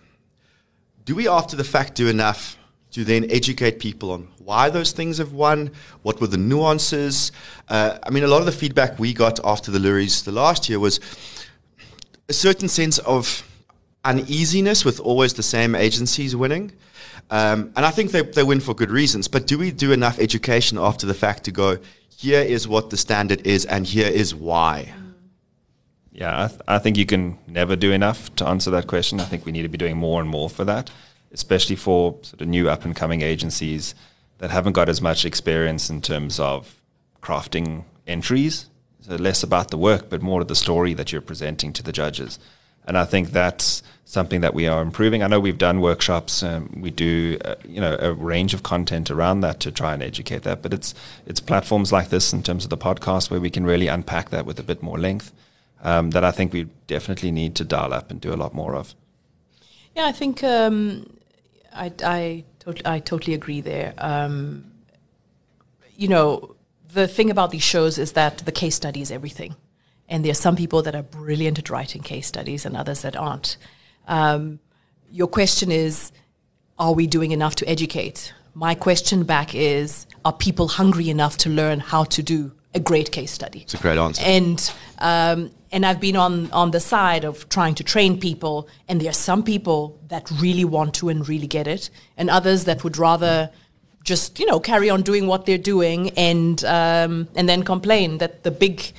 Do 1.05 1.17
we, 1.17 1.27
after 1.27 1.57
the 1.57 1.65
fact, 1.65 1.97
do 1.97 2.07
enough 2.07 2.57
to 2.93 3.05
then 3.05 3.31
educate 3.31 3.79
people 3.79 4.11
on 4.13 4.29
why 4.39 4.71
those 4.71 4.93
things 4.93 5.19
have 5.19 5.33
won? 5.33 5.71
What 6.03 6.21
were 6.21 6.27
the 6.27 6.39
nuances? 6.39 7.33
Uh, 7.69 7.99
I 8.03 8.11
mean, 8.11 8.25
a 8.25 8.29
lot 8.29 8.41
of 8.41 8.47
the 8.47 8.53
feedback 8.53 8.99
we 8.99 9.13
got 9.13 9.39
after 9.45 9.71
the 9.71 9.79
Loeries 9.79 10.25
the 10.25 10.33
last 10.33 10.69
year 10.69 10.79
was 10.79 11.01
a 12.29 12.33
certain 12.33 12.69
sense 12.69 12.99
of 12.99 13.43
uneasiness 14.05 14.85
with 14.85 15.01
always 15.01 15.35
the 15.35 15.43
same 15.43 15.75
agencies 15.75 16.35
winning. 16.35 16.73
Um, 17.31 17.73
and 17.77 17.85
I 17.85 17.91
think 17.91 18.11
they, 18.11 18.23
they 18.23 18.43
win 18.43 18.61
for 18.61 18.75
good 18.75 18.91
reasons. 18.91 19.29
But 19.29 19.47
do 19.47 19.59
we 19.59 19.71
do 19.71 19.93
enough 19.93 20.19
education 20.19 20.79
after 20.79 21.07
the 21.07 21.15
fact 21.15 21.45
to 21.45 21.53
go, 21.53 21.79
here 22.09 22.41
is 22.41 22.67
what 22.67 22.91
the 22.91 22.97
standard 22.97 23.47
is, 23.47 23.65
and 23.67 23.87
here 23.87 24.09
is 24.09 24.35
why? 24.35 24.93
Yeah, 26.11 26.45
I, 26.45 26.49
th- 26.49 26.61
I 26.67 26.79
think 26.79 26.97
you 26.97 27.07
can 27.07 27.39
never 27.47 27.77
do 27.77 27.93
enough 27.93 28.35
to 28.37 28.47
answer 28.47 28.71
that 28.73 28.89
question. 28.89 29.21
I 29.21 29.25
think 29.25 29.47
we 29.47 29.53
need 29.53 29.63
to 29.63 29.69
be 29.69 29.79
doing 29.79 29.97
more 29.97 30.21
and 30.21 30.29
more 30.29 30.51
for 30.51 30.65
that, 30.65 30.91
especially 31.33 31.77
for 31.77 32.19
sort 32.23 32.41
of 32.41 32.49
new 32.49 32.69
up 32.69 32.85
and 32.85 32.97
coming 32.97 33.23
agencies 33.23 33.95
that 34.39 34.51
haven't 34.51 34.73
got 34.73 34.89
as 34.89 35.01
much 35.01 35.25
experience 35.25 35.91
in 35.91 36.01
terms 36.01 36.41
of 36.41 36.81
crafting 37.23 37.85
entries. 38.07 38.67
So 39.01 39.17
less 39.17 39.43
about 39.43 39.71
the 39.71 39.79
work, 39.79 40.09
but 40.09 40.23
more 40.23 40.41
of 40.41 40.49
the 40.49 40.55
story 40.55 40.95
that 40.95 41.13
you're 41.13 41.21
presenting 41.21 41.73
to 41.75 41.83
the 41.83 41.93
judges. 41.93 42.39
And 42.87 42.97
I 42.97 43.05
think 43.05 43.31
that's 43.31 43.83
something 44.07 44.41
that 44.41 44.55
we 44.55 44.67
are 44.67 44.81
improving. 44.81 45.23
I 45.23 45.27
know 45.27 45.39
we've 45.39 45.59
done 45.59 45.83
workshops. 45.83 46.43
Um, 46.43 46.79
we 46.81 46.91
do, 46.91 47.39
uh, 47.45 47.57
you 47.67 47.81
know, 47.81 47.99
a 48.01 48.15
range 48.15 48.55
of 48.55 48.63
content 48.63 49.11
around 49.11 49.41
that 49.41 49.61
to 49.61 49.71
try 49.71 49.93
and 49.93 50.03
educate 50.03 50.43
that. 50.45 50.63
But 50.63 50.73
it's 50.73 50.95
it's 51.27 51.41
platforms 51.41 51.93
like 51.93 52.09
this 52.09 52.33
in 52.33 52.43
terms 52.43 52.65
of 52.65 52.71
the 52.71 52.79
podcast 52.79 53.31
where 53.31 53.41
we 53.41 53.51
can 53.51 53.67
really 53.67 53.89
unpack 53.89 54.31
that 54.31 54.47
with 54.47 54.59
a 54.59 54.63
bit 54.63 54.83
more 54.83 54.99
length. 54.99 55.33
Um, 55.83 56.11
that 56.11 56.25
I 56.25 56.33
think 56.33 56.53
we 56.53 56.65
definitely 56.87 57.31
need 57.31 57.55
to 57.57 57.65
dial 57.65 57.93
up 57.93 58.11
and 58.11 58.21
do 58.21 58.33
a 58.33 58.37
lot 58.37 58.53
more 58.53 58.75
of. 58.75 58.95
Yeah, 59.95 60.07
I 60.07 60.13
think 60.13 60.43
um, 60.43 61.18
I, 61.79 61.93
I, 62.05 62.45
tot- 62.59 62.87
I 62.87 62.99
totally 62.99 63.35
agree 63.35 63.61
there. 63.61 63.95
Um, 63.99 64.73
you 65.97 66.09
know, 66.09 66.57
the 66.93 67.07
thing 67.07 67.31
about 67.31 67.51
these 67.51 67.63
shows 67.63 67.99
is 67.99 68.13
that 68.13 68.39
the 68.39 68.53
case 68.53 68.75
study 68.75 69.01
is 69.01 69.11
everything. 69.11 69.57
And 70.09 70.25
there 70.25 70.31
are 70.31 70.35
some 70.35 70.57
people 70.57 70.83
that 70.83 70.95
are 70.95 71.03
brilliant 71.03 71.59
at 71.59 71.71
writing 71.71 72.03
case 72.03 72.27
studies 72.27 72.65
and 72.65 72.77
others 72.77 73.03
that 73.03 73.15
aren't. 73.17 73.57
Um, 74.07 74.59
your 75.11 75.29
question 75.29 75.71
is, 75.71 76.13
are 76.79 76.95
we 76.95 77.07
doing 77.07 77.33
enough 77.33 77.55
to 77.57 77.69
educate? 77.69 78.33
My 78.55 78.75
question 78.75 79.25
back 79.25 79.55
is, 79.55 80.07
are 80.25 80.33
people 80.33 80.69
hungry 80.69 81.11
enough 81.11 81.37
to 81.39 81.51
learn 81.51 81.81
how 81.81 82.05
to 82.05 82.23
do 82.23 82.53
a 82.75 82.81
great 82.81 83.13
case 83.13 83.31
study? 83.31 83.61
It's 83.61 83.75
a 83.75 83.79
great 83.79 83.99
answer. 83.99 84.23
And 84.25 84.73
um, 84.99 85.51
and 85.71 85.85
I've 85.85 86.01
been 86.01 86.17
on 86.17 86.51
on 86.51 86.71
the 86.71 86.81
side 86.81 87.25
of 87.25 87.49
trying 87.49 87.75
to 87.77 87.85
train 87.85 88.19
people, 88.19 88.69
and 88.89 89.01
there 89.01 89.11
are 89.11 89.21
some 89.31 89.43
people 89.43 89.99
that 90.09 90.31
really 90.31 90.65
want 90.65 90.95
to 90.95 91.09
and 91.09 91.29
really 91.29 91.47
get 91.47 91.67
it, 91.67 91.91
and 92.17 92.31
others 92.31 92.65
that 92.65 92.85
would 92.85 92.97
rather 92.97 93.51
just 94.05 94.39
you 94.39 94.47
know 94.47 94.59
carry 94.61 94.89
on 94.89 95.03
doing 95.03 95.27
what 95.27 95.45
they're 95.45 95.59
doing 95.59 96.11
and 96.11 96.65
um, 96.65 97.29
and 97.37 97.49
then 97.49 97.63
complain 97.63 98.19
that 98.19 98.43
the 98.43 98.51
big 98.51 98.93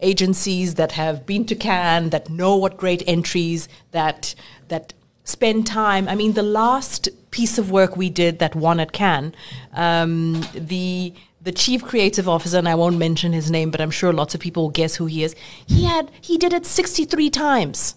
agencies 0.00 0.74
that 0.74 0.92
have 0.92 1.24
been 1.24 1.44
to 1.46 1.54
Cannes 1.54 2.10
that 2.10 2.28
know 2.28 2.56
what 2.56 2.76
great 2.76 3.02
entries 3.06 3.68
that 3.92 4.34
that 4.68 4.92
spend 5.24 5.66
time. 5.66 6.08
I 6.08 6.14
mean, 6.14 6.32
the 6.32 6.42
last 6.42 7.08
piece 7.30 7.58
of 7.58 7.70
work 7.70 7.96
we 7.96 8.08
did 8.08 8.38
that 8.38 8.54
won 8.54 8.80
at 8.80 8.92
Cannes, 8.92 9.34
um, 9.72 10.44
the 10.54 11.12
the 11.46 11.52
chief 11.52 11.84
creative 11.84 12.28
officer, 12.28 12.58
and 12.58 12.68
I 12.68 12.74
won't 12.74 12.98
mention 12.98 13.32
his 13.32 13.52
name, 13.52 13.70
but 13.70 13.80
I'm 13.80 13.92
sure 13.92 14.12
lots 14.12 14.34
of 14.34 14.40
people 14.40 14.64
will 14.64 14.70
guess 14.70 14.96
who 14.96 15.06
he 15.06 15.22
is. 15.22 15.36
He 15.64 15.84
had 15.84 16.10
he 16.20 16.36
did 16.36 16.52
it 16.52 16.66
63 16.66 17.30
times. 17.30 17.94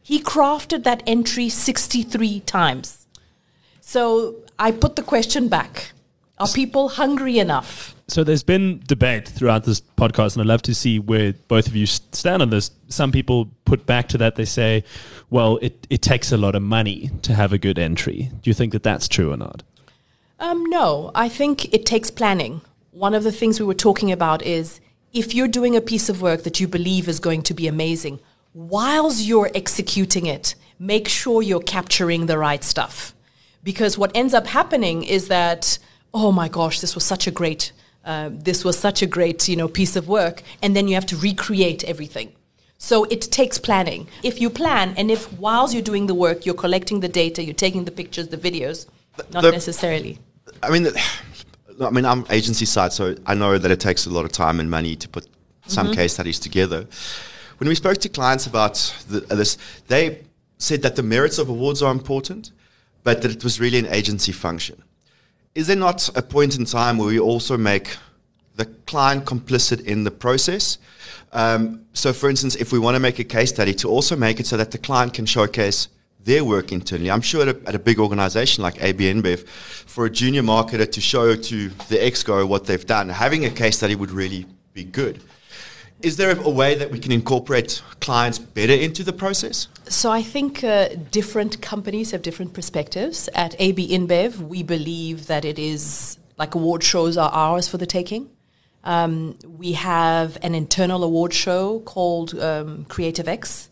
He 0.00 0.22
crafted 0.22 0.84
that 0.84 1.02
entry 1.04 1.48
63 1.48 2.40
times. 2.40 3.06
So 3.80 4.36
I 4.60 4.70
put 4.70 4.94
the 4.94 5.02
question 5.02 5.48
back: 5.48 5.90
Are 6.38 6.46
people 6.46 6.88
hungry 6.90 7.40
enough? 7.40 7.96
So 8.06 8.22
there's 8.22 8.44
been 8.44 8.80
debate 8.86 9.26
throughout 9.26 9.64
this 9.64 9.80
podcast, 9.80 10.34
and 10.34 10.42
I'd 10.42 10.46
love 10.46 10.62
to 10.62 10.74
see 10.74 11.00
where 11.00 11.32
both 11.48 11.66
of 11.66 11.74
you 11.74 11.86
stand 11.86 12.42
on 12.42 12.50
this. 12.50 12.70
Some 12.88 13.10
people 13.10 13.50
put 13.64 13.86
back 13.86 14.08
to 14.10 14.18
that, 14.18 14.36
they 14.36 14.44
say, 14.44 14.84
well, 15.30 15.56
it, 15.62 15.86
it 15.88 16.02
takes 16.02 16.30
a 16.30 16.36
lot 16.36 16.54
of 16.54 16.62
money 16.62 17.10
to 17.22 17.32
have 17.32 17.54
a 17.54 17.58
good 17.58 17.78
entry. 17.78 18.30
Do 18.42 18.50
you 18.50 18.54
think 18.54 18.72
that 18.72 18.82
that's 18.82 19.08
true 19.08 19.32
or 19.32 19.38
not? 19.38 19.62
Um, 20.38 20.64
no, 20.66 21.10
I 21.14 21.30
think 21.30 21.72
it 21.72 21.86
takes 21.86 22.10
planning. 22.10 22.60
One 22.94 23.12
of 23.12 23.24
the 23.24 23.32
things 23.32 23.58
we 23.58 23.66
were 23.66 23.74
talking 23.74 24.12
about 24.12 24.40
is 24.42 24.80
if 25.12 25.34
you're 25.34 25.48
doing 25.48 25.74
a 25.74 25.80
piece 25.80 26.08
of 26.08 26.22
work 26.22 26.44
that 26.44 26.60
you 26.60 26.68
believe 26.68 27.08
is 27.08 27.18
going 27.18 27.42
to 27.42 27.52
be 27.52 27.66
amazing, 27.66 28.20
whilst 28.52 29.26
you're 29.26 29.50
executing 29.52 30.26
it, 30.26 30.54
make 30.78 31.08
sure 31.08 31.42
you're 31.42 31.58
capturing 31.58 32.26
the 32.26 32.38
right 32.38 32.62
stuff. 32.62 33.12
Because 33.64 33.98
what 33.98 34.12
ends 34.14 34.32
up 34.32 34.46
happening 34.46 35.02
is 35.02 35.26
that, 35.26 35.76
oh 36.12 36.30
my 36.30 36.48
gosh, 36.48 36.78
this 36.78 36.94
was 36.94 37.02
such 37.02 37.26
a 37.26 37.32
great, 37.32 37.72
uh, 38.04 38.30
this 38.32 38.64
was 38.64 38.78
such 38.78 39.02
a 39.02 39.06
great, 39.06 39.48
you 39.48 39.56
know, 39.56 39.66
piece 39.66 39.96
of 39.96 40.06
work, 40.06 40.44
and 40.62 40.76
then 40.76 40.86
you 40.86 40.94
have 40.94 41.06
to 41.06 41.16
recreate 41.16 41.82
everything. 41.82 42.32
So 42.78 43.02
it 43.04 43.22
takes 43.22 43.58
planning. 43.58 44.06
If 44.22 44.40
you 44.40 44.50
plan, 44.50 44.94
and 44.96 45.10
if 45.10 45.32
whilst 45.32 45.74
you're 45.74 45.82
doing 45.82 46.06
the 46.06 46.14
work, 46.14 46.46
you're 46.46 46.54
collecting 46.54 47.00
the 47.00 47.08
data, 47.08 47.42
you're 47.42 47.54
taking 47.54 47.86
the 47.86 47.90
pictures, 47.90 48.28
the 48.28 48.36
videos, 48.36 48.86
not 49.32 49.42
the- 49.42 49.50
necessarily. 49.50 50.20
I 50.62 50.70
mean, 50.70 50.84
the- 50.84 51.02
I 51.80 51.90
mean, 51.90 52.04
I'm 52.04 52.24
agency 52.30 52.64
side, 52.64 52.92
so 52.92 53.14
I 53.26 53.34
know 53.34 53.58
that 53.58 53.70
it 53.70 53.80
takes 53.80 54.06
a 54.06 54.10
lot 54.10 54.24
of 54.24 54.32
time 54.32 54.60
and 54.60 54.70
money 54.70 54.96
to 54.96 55.08
put 55.08 55.26
some 55.66 55.92
case 55.92 56.14
studies 56.14 56.38
together. 56.38 56.86
When 57.58 57.68
we 57.68 57.74
spoke 57.74 57.98
to 57.98 58.08
clients 58.08 58.46
about 58.46 58.74
the, 59.08 59.24
uh, 59.30 59.36
this, 59.36 59.58
they 59.88 60.22
said 60.58 60.82
that 60.82 60.96
the 60.96 61.02
merits 61.02 61.38
of 61.38 61.48
awards 61.48 61.82
are 61.82 61.92
important, 61.92 62.52
but 63.02 63.22
that 63.22 63.30
it 63.30 63.44
was 63.44 63.60
really 63.60 63.78
an 63.78 63.86
agency 63.86 64.32
function. 64.32 64.82
Is 65.54 65.66
there 65.68 65.76
not 65.76 66.08
a 66.16 66.22
point 66.22 66.56
in 66.58 66.64
time 66.64 66.98
where 66.98 67.08
we 67.08 67.20
also 67.20 67.56
make 67.56 67.96
the 68.56 68.66
client 68.86 69.24
complicit 69.24 69.84
in 69.84 70.04
the 70.04 70.10
process? 70.10 70.78
Um, 71.32 71.84
so, 71.92 72.12
for 72.12 72.28
instance, 72.28 72.56
if 72.56 72.72
we 72.72 72.78
want 72.78 72.94
to 72.96 73.00
make 73.00 73.18
a 73.18 73.24
case 73.24 73.50
study, 73.50 73.74
to 73.74 73.88
also 73.88 74.16
make 74.16 74.40
it 74.40 74.46
so 74.46 74.56
that 74.56 74.70
the 74.70 74.78
client 74.78 75.14
can 75.14 75.26
showcase 75.26 75.88
their 76.24 76.44
work 76.44 76.72
internally. 76.72 77.10
I'm 77.10 77.20
sure 77.20 77.42
at 77.42 77.56
a, 77.56 77.68
at 77.68 77.74
a 77.74 77.78
big 77.78 77.98
organization 77.98 78.62
like 78.62 78.82
AB 78.82 79.12
InBev, 79.12 79.46
for 79.46 80.06
a 80.06 80.10
junior 80.10 80.42
marketer 80.42 80.90
to 80.90 81.00
show 81.00 81.34
to 81.36 81.68
the 81.68 81.96
exco 81.96 82.46
what 82.46 82.66
they've 82.66 82.84
done, 82.84 83.08
having 83.08 83.44
a 83.44 83.50
case 83.50 83.76
study 83.76 83.94
would 83.94 84.10
really 84.10 84.46
be 84.72 84.84
good. 84.84 85.20
Is 86.02 86.16
there 86.16 86.30
a, 86.30 86.40
a 86.40 86.50
way 86.50 86.74
that 86.74 86.90
we 86.90 86.98
can 86.98 87.12
incorporate 87.12 87.82
clients 88.00 88.38
better 88.38 88.72
into 88.72 89.02
the 89.04 89.12
process? 89.12 89.68
So 89.88 90.10
I 90.10 90.22
think 90.22 90.62
uh, 90.64 90.88
different 91.10 91.62
companies 91.62 92.10
have 92.10 92.22
different 92.22 92.52
perspectives. 92.52 93.28
At 93.34 93.54
AB 93.58 93.88
InBev, 93.88 94.38
we 94.38 94.62
believe 94.62 95.28
that 95.28 95.44
it 95.44 95.58
is 95.58 96.18
like 96.36 96.54
award 96.54 96.82
shows 96.82 97.16
are 97.16 97.30
ours 97.30 97.68
for 97.68 97.78
the 97.78 97.86
taking. 97.86 98.28
Um, 98.82 99.38
we 99.46 99.72
have 99.72 100.36
an 100.42 100.54
internal 100.54 101.04
award 101.04 101.32
show 101.32 101.80
called 101.80 102.38
um, 102.38 102.84
Creative 102.84 103.26
X, 103.26 103.70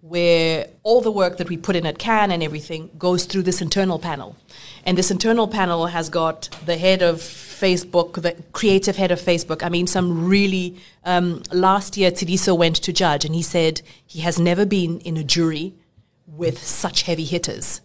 where 0.00 0.66
all 0.82 1.00
the 1.00 1.10
work 1.10 1.36
that 1.36 1.48
we 1.48 1.56
put 1.56 1.76
in 1.76 1.84
at 1.86 1.98
Cannes 1.98 2.32
and 2.32 2.42
everything 2.42 2.90
goes 2.98 3.24
through 3.26 3.42
this 3.42 3.60
internal 3.60 3.98
panel. 3.98 4.36
And 4.84 4.96
this 4.96 5.10
internal 5.10 5.46
panel 5.46 5.86
has 5.86 6.08
got 6.08 6.48
the 6.64 6.78
head 6.78 7.02
of 7.02 7.16
Facebook, 7.16 8.14
the 8.22 8.34
creative 8.52 8.96
head 8.96 9.10
of 9.10 9.20
Facebook. 9.20 9.62
I 9.62 9.68
mean, 9.68 9.86
some 9.86 10.26
really, 10.26 10.76
um, 11.04 11.42
last 11.52 11.96
year, 11.96 12.10
Tidiso 12.10 12.56
went 12.56 12.76
to 12.76 12.92
judge 12.92 13.24
and 13.26 13.34
he 13.34 13.42
said 13.42 13.82
he 14.06 14.20
has 14.20 14.38
never 14.38 14.64
been 14.64 15.00
in 15.00 15.16
a 15.18 15.24
jury 15.24 15.74
with 16.26 16.58
such 16.62 17.02
heavy 17.02 17.24
hitters. 17.24 17.82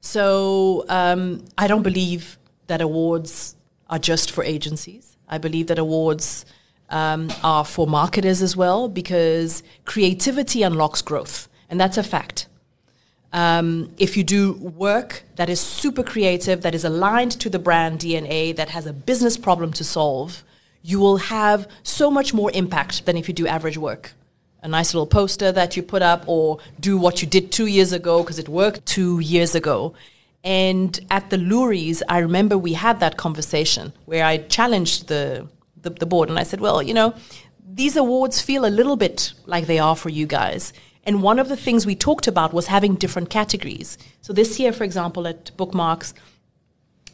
So 0.00 0.84
um, 0.88 1.44
I 1.58 1.66
don't 1.66 1.82
believe 1.82 2.38
that 2.68 2.80
awards 2.80 3.56
are 3.90 3.98
just 3.98 4.30
for 4.30 4.44
agencies. 4.44 5.16
I 5.28 5.38
believe 5.38 5.66
that 5.66 5.78
awards 5.78 6.44
um, 6.90 7.30
are 7.42 7.64
for 7.64 7.86
marketers 7.86 8.42
as 8.42 8.56
well 8.56 8.88
because 8.88 9.62
creativity 9.84 10.62
unlocks 10.62 11.02
growth, 11.02 11.48
and 11.68 11.80
that's 11.80 11.98
a 11.98 12.02
fact. 12.02 12.46
Um, 13.32 13.92
if 13.98 14.16
you 14.16 14.24
do 14.24 14.54
work 14.54 15.24
that 15.36 15.50
is 15.50 15.60
super 15.60 16.02
creative, 16.02 16.62
that 16.62 16.74
is 16.74 16.84
aligned 16.84 17.32
to 17.32 17.50
the 17.50 17.58
brand 17.58 18.00
DNA, 18.00 18.54
that 18.56 18.70
has 18.70 18.86
a 18.86 18.92
business 18.92 19.36
problem 19.36 19.72
to 19.74 19.84
solve, 19.84 20.44
you 20.82 21.00
will 21.00 21.16
have 21.16 21.68
so 21.82 22.10
much 22.10 22.32
more 22.32 22.50
impact 22.52 23.06
than 23.06 23.16
if 23.16 23.28
you 23.28 23.34
do 23.34 23.46
average 23.46 23.76
work. 23.76 24.12
A 24.62 24.68
nice 24.68 24.94
little 24.94 25.06
poster 25.06 25.52
that 25.52 25.76
you 25.76 25.82
put 25.82 26.02
up, 26.02 26.24
or 26.26 26.58
do 26.80 26.96
what 26.96 27.20
you 27.20 27.28
did 27.28 27.52
two 27.52 27.66
years 27.66 27.92
ago 27.92 28.22
because 28.22 28.38
it 28.38 28.48
worked 28.48 28.86
two 28.86 29.20
years 29.20 29.54
ago. 29.54 29.94
And 30.42 30.98
at 31.10 31.30
the 31.30 31.38
Loeries, 31.38 32.02
I 32.08 32.18
remember 32.18 32.56
we 32.56 32.74
had 32.74 33.00
that 33.00 33.16
conversation 33.16 33.92
where 34.04 34.24
I 34.24 34.38
challenged 34.38 35.08
the, 35.08 35.48
the, 35.82 35.90
the 35.90 36.06
board 36.06 36.28
and 36.28 36.38
I 36.38 36.44
said, 36.44 36.60
well, 36.60 36.80
you 36.80 36.94
know, 36.94 37.14
these 37.68 37.96
awards 37.96 38.40
feel 38.40 38.64
a 38.64 38.70
little 38.70 38.96
bit 38.96 39.32
like 39.44 39.66
they 39.66 39.80
are 39.80 39.96
for 39.96 40.08
you 40.08 40.26
guys. 40.26 40.72
And 41.06 41.22
one 41.22 41.38
of 41.38 41.48
the 41.48 41.56
things 41.56 41.86
we 41.86 41.94
talked 41.94 42.26
about 42.26 42.52
was 42.52 42.66
having 42.66 42.96
different 42.96 43.30
categories. 43.30 43.96
So 44.22 44.32
this 44.32 44.58
year, 44.58 44.72
for 44.72 44.82
example, 44.82 45.28
at 45.28 45.56
Bookmarks 45.56 46.12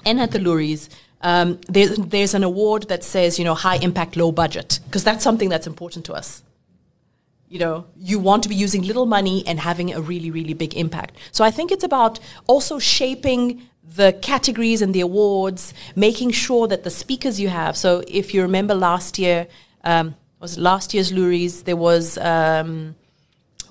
and 0.07 0.19
at 0.19 0.31
the 0.31 0.39
Loeries, 0.39 0.89
um, 1.21 1.61
there's, 1.69 1.97
there's 1.99 2.35
an 2.35 2.43
award 2.43 2.89
that 2.89 3.05
says, 3.05 3.39
you 3.39 3.45
know, 3.45 3.55
high 3.55 3.77
impact, 3.77 4.17
low 4.17 4.33
budget, 4.33 4.81
because 4.87 5.05
that's 5.05 5.23
something 5.23 5.51
that's 5.51 5.67
important 5.67 6.07
to 6.07 6.15
us. 6.15 6.43
You 7.49 7.59
know, 7.59 7.85
you 7.99 8.19
want 8.19 8.43
to 8.45 8.49
be 8.49 8.55
using 8.55 8.83
little 8.83 9.05
money 9.05 9.47
and 9.47 9.61
having 9.61 9.93
a 9.93 10.01
really, 10.01 10.31
really 10.31 10.55
big 10.55 10.75
impact. 10.75 11.17
So 11.31 11.45
I 11.45 11.51
think 11.51 11.71
it's 11.71 11.85
about 11.85 12.19
also 12.47 12.79
shaping 12.79 13.61
the 13.85 14.15
categories 14.23 14.81
and 14.81 14.95
the 14.95 15.03
awards, 15.03 15.75
making 15.95 16.31
sure 16.31 16.67
that 16.67 16.83
the 16.83 16.91
speakers 16.91 17.39
you 17.39 17.51
have. 17.51 17.77
So 17.77 18.03
if 18.09 18.33
you 18.33 18.41
remember 18.41 18.75
last 18.75 19.19
year, 19.19 19.49
um, 19.85 20.15
was 20.41 20.57
last 20.57 20.95
year's 20.95 21.13
Loeries, 21.13 21.65
there 21.65 21.77
was. 21.77 22.17
Um, 22.17 22.97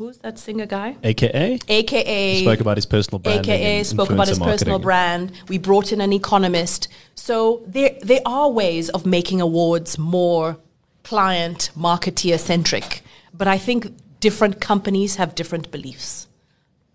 who's 0.01 0.17
that 0.17 0.39
singer 0.39 0.65
guy? 0.65 0.97
AKA? 1.03 1.59
AKA. 1.67 2.41
Spoke 2.41 2.59
about 2.59 2.75
his 2.75 2.87
personal 2.87 3.19
brand. 3.19 3.41
AKA 3.41 3.83
spoke 3.83 4.09
about 4.09 4.27
his 4.27 4.39
personal 4.39 4.79
brand. 4.79 5.31
We 5.47 5.59
brought 5.59 5.91
in 5.91 6.01
an 6.01 6.11
economist. 6.11 6.87
So 7.13 7.61
there, 7.67 7.91
there 8.01 8.21
are 8.25 8.49
ways 8.49 8.89
of 8.89 9.05
making 9.05 9.41
awards 9.41 9.99
more 9.99 10.57
client, 11.03 11.69
marketeer 11.77 12.39
centric. 12.39 13.01
But 13.31 13.47
I 13.47 13.59
think 13.59 13.93
different 14.19 14.59
companies 14.59 15.17
have 15.17 15.35
different 15.35 15.69
beliefs. 15.69 16.27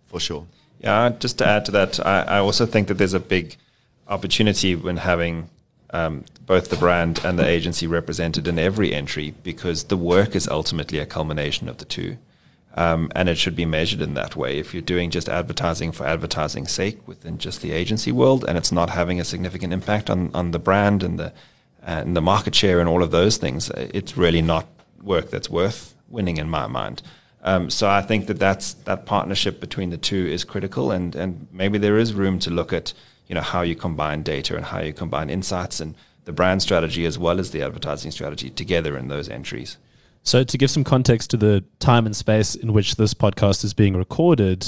For 0.06 0.18
sure. 0.18 0.46
Yeah, 0.80 1.10
just 1.20 1.38
to 1.38 1.46
add 1.46 1.64
to 1.66 1.70
that, 1.72 2.04
I, 2.04 2.22
I 2.22 2.38
also 2.38 2.66
think 2.66 2.88
that 2.88 2.94
there's 2.94 3.14
a 3.14 3.20
big 3.20 3.56
opportunity 4.08 4.74
when 4.74 4.96
having 4.96 5.48
um, 5.90 6.24
both 6.44 6.70
the 6.70 6.76
brand 6.76 7.20
and 7.24 7.38
the 7.38 7.46
agency 7.46 7.86
represented 7.86 8.48
in 8.48 8.58
every 8.58 8.92
entry 8.92 9.32
because 9.44 9.84
the 9.84 9.96
work 9.96 10.34
is 10.34 10.48
ultimately 10.48 10.98
a 10.98 11.06
culmination 11.06 11.68
of 11.68 11.78
the 11.78 11.84
two. 11.84 12.18
Um, 12.76 13.10
and 13.16 13.28
it 13.30 13.38
should 13.38 13.56
be 13.56 13.64
measured 13.64 14.02
in 14.02 14.12
that 14.14 14.36
way. 14.36 14.58
If 14.58 14.74
you're 14.74 14.82
doing 14.82 15.10
just 15.10 15.30
advertising 15.30 15.92
for 15.92 16.06
advertising's 16.06 16.70
sake 16.70 17.08
within 17.08 17.38
just 17.38 17.62
the 17.62 17.72
agency 17.72 18.12
world, 18.12 18.44
and 18.46 18.58
it's 18.58 18.70
not 18.70 18.90
having 18.90 19.18
a 19.18 19.24
significant 19.24 19.72
impact 19.72 20.10
on, 20.10 20.30
on 20.34 20.50
the 20.50 20.58
brand 20.58 21.02
and 21.02 21.18
the 21.18 21.32
and 21.82 22.16
the 22.16 22.20
market 22.20 22.54
share 22.54 22.80
and 22.80 22.88
all 22.88 23.02
of 23.02 23.12
those 23.12 23.36
things, 23.36 23.70
it's 23.70 24.16
really 24.16 24.42
not 24.42 24.66
work 25.00 25.30
that's 25.30 25.48
worth 25.48 25.94
winning 26.08 26.36
in 26.36 26.50
my 26.50 26.66
mind. 26.66 27.00
Um, 27.42 27.70
so 27.70 27.88
I 27.88 28.02
think 28.02 28.26
that 28.26 28.40
that's 28.40 28.74
that 28.84 29.06
partnership 29.06 29.60
between 29.60 29.90
the 29.90 29.96
two 29.96 30.26
is 30.26 30.44
critical, 30.44 30.90
and 30.90 31.14
and 31.14 31.46
maybe 31.52 31.78
there 31.78 31.96
is 31.96 32.12
room 32.12 32.38
to 32.40 32.50
look 32.50 32.72
at 32.72 32.92
you 33.28 33.34
know 33.34 33.40
how 33.40 33.62
you 33.62 33.76
combine 33.76 34.22
data 34.22 34.56
and 34.56 34.64
how 34.66 34.80
you 34.80 34.92
combine 34.92 35.30
insights 35.30 35.80
and 35.80 35.94
the 36.24 36.32
brand 36.32 36.60
strategy 36.60 37.06
as 37.06 37.18
well 37.18 37.38
as 37.38 37.52
the 37.52 37.62
advertising 37.62 38.10
strategy 38.10 38.50
together 38.50 38.98
in 38.98 39.08
those 39.08 39.28
entries. 39.28 39.78
So, 40.26 40.42
to 40.42 40.58
give 40.58 40.72
some 40.72 40.82
context 40.82 41.30
to 41.30 41.36
the 41.36 41.62
time 41.78 42.04
and 42.04 42.14
space 42.14 42.56
in 42.56 42.72
which 42.72 42.96
this 42.96 43.14
podcast 43.14 43.62
is 43.62 43.72
being 43.74 43.96
recorded, 43.96 44.66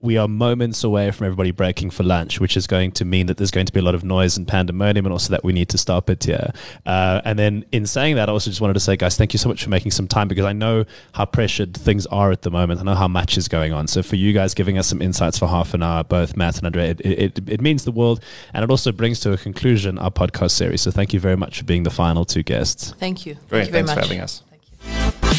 we 0.00 0.16
are 0.16 0.26
moments 0.26 0.82
away 0.82 1.10
from 1.10 1.26
everybody 1.26 1.50
breaking 1.50 1.90
for 1.90 2.04
lunch, 2.04 2.40
which 2.40 2.56
is 2.56 2.66
going 2.66 2.92
to 2.92 3.04
mean 3.04 3.26
that 3.26 3.36
there's 3.36 3.50
going 3.50 3.66
to 3.66 3.72
be 3.72 3.80
a 3.80 3.82
lot 3.82 3.94
of 3.94 4.02
noise 4.02 4.38
and 4.38 4.48
pandemonium, 4.48 5.04
and 5.04 5.12
also 5.12 5.30
that 5.30 5.44
we 5.44 5.52
need 5.52 5.68
to 5.68 5.76
stop 5.76 6.08
it 6.08 6.24
here. 6.24 6.52
Uh, 6.86 7.20
and 7.26 7.38
then, 7.38 7.66
in 7.70 7.84
saying 7.84 8.16
that, 8.16 8.30
I 8.30 8.32
also 8.32 8.48
just 8.48 8.62
wanted 8.62 8.72
to 8.74 8.80
say, 8.80 8.96
guys, 8.96 9.18
thank 9.18 9.34
you 9.34 9.38
so 9.38 9.50
much 9.50 9.62
for 9.62 9.68
making 9.68 9.90
some 9.90 10.08
time 10.08 10.26
because 10.26 10.46
I 10.46 10.54
know 10.54 10.86
how 11.12 11.26
pressured 11.26 11.76
things 11.76 12.06
are 12.06 12.30
at 12.30 12.40
the 12.40 12.50
moment. 12.50 12.80
I 12.80 12.84
know 12.84 12.94
how 12.94 13.08
much 13.08 13.36
is 13.36 13.46
going 13.46 13.74
on. 13.74 13.88
So, 13.88 14.02
for 14.02 14.16
you 14.16 14.32
guys 14.32 14.54
giving 14.54 14.78
us 14.78 14.86
some 14.86 15.02
insights 15.02 15.38
for 15.38 15.48
half 15.48 15.74
an 15.74 15.82
hour, 15.82 16.02
both 16.02 16.34
Matt 16.34 16.56
and 16.56 16.64
Andrea, 16.64 16.92
it, 16.92 17.00
it, 17.04 17.38
it 17.46 17.60
means 17.60 17.84
the 17.84 17.92
world, 17.92 18.24
and 18.54 18.64
it 18.64 18.70
also 18.70 18.90
brings 18.90 19.20
to 19.20 19.34
a 19.34 19.36
conclusion 19.36 19.98
our 19.98 20.10
podcast 20.10 20.52
series. 20.52 20.80
So, 20.80 20.90
thank 20.90 21.12
you 21.12 21.20
very 21.20 21.36
much 21.36 21.58
for 21.58 21.64
being 21.64 21.82
the 21.82 21.90
final 21.90 22.24
two 22.24 22.42
guests. 22.42 22.94
Thank 22.98 23.26
you. 23.26 23.34
Great, 23.34 23.48
thank 23.48 23.66
you 23.66 23.72
very 23.72 23.84
thanks 23.84 23.88
much. 23.88 23.94
for 23.98 24.00
having 24.00 24.20
us. 24.20 24.42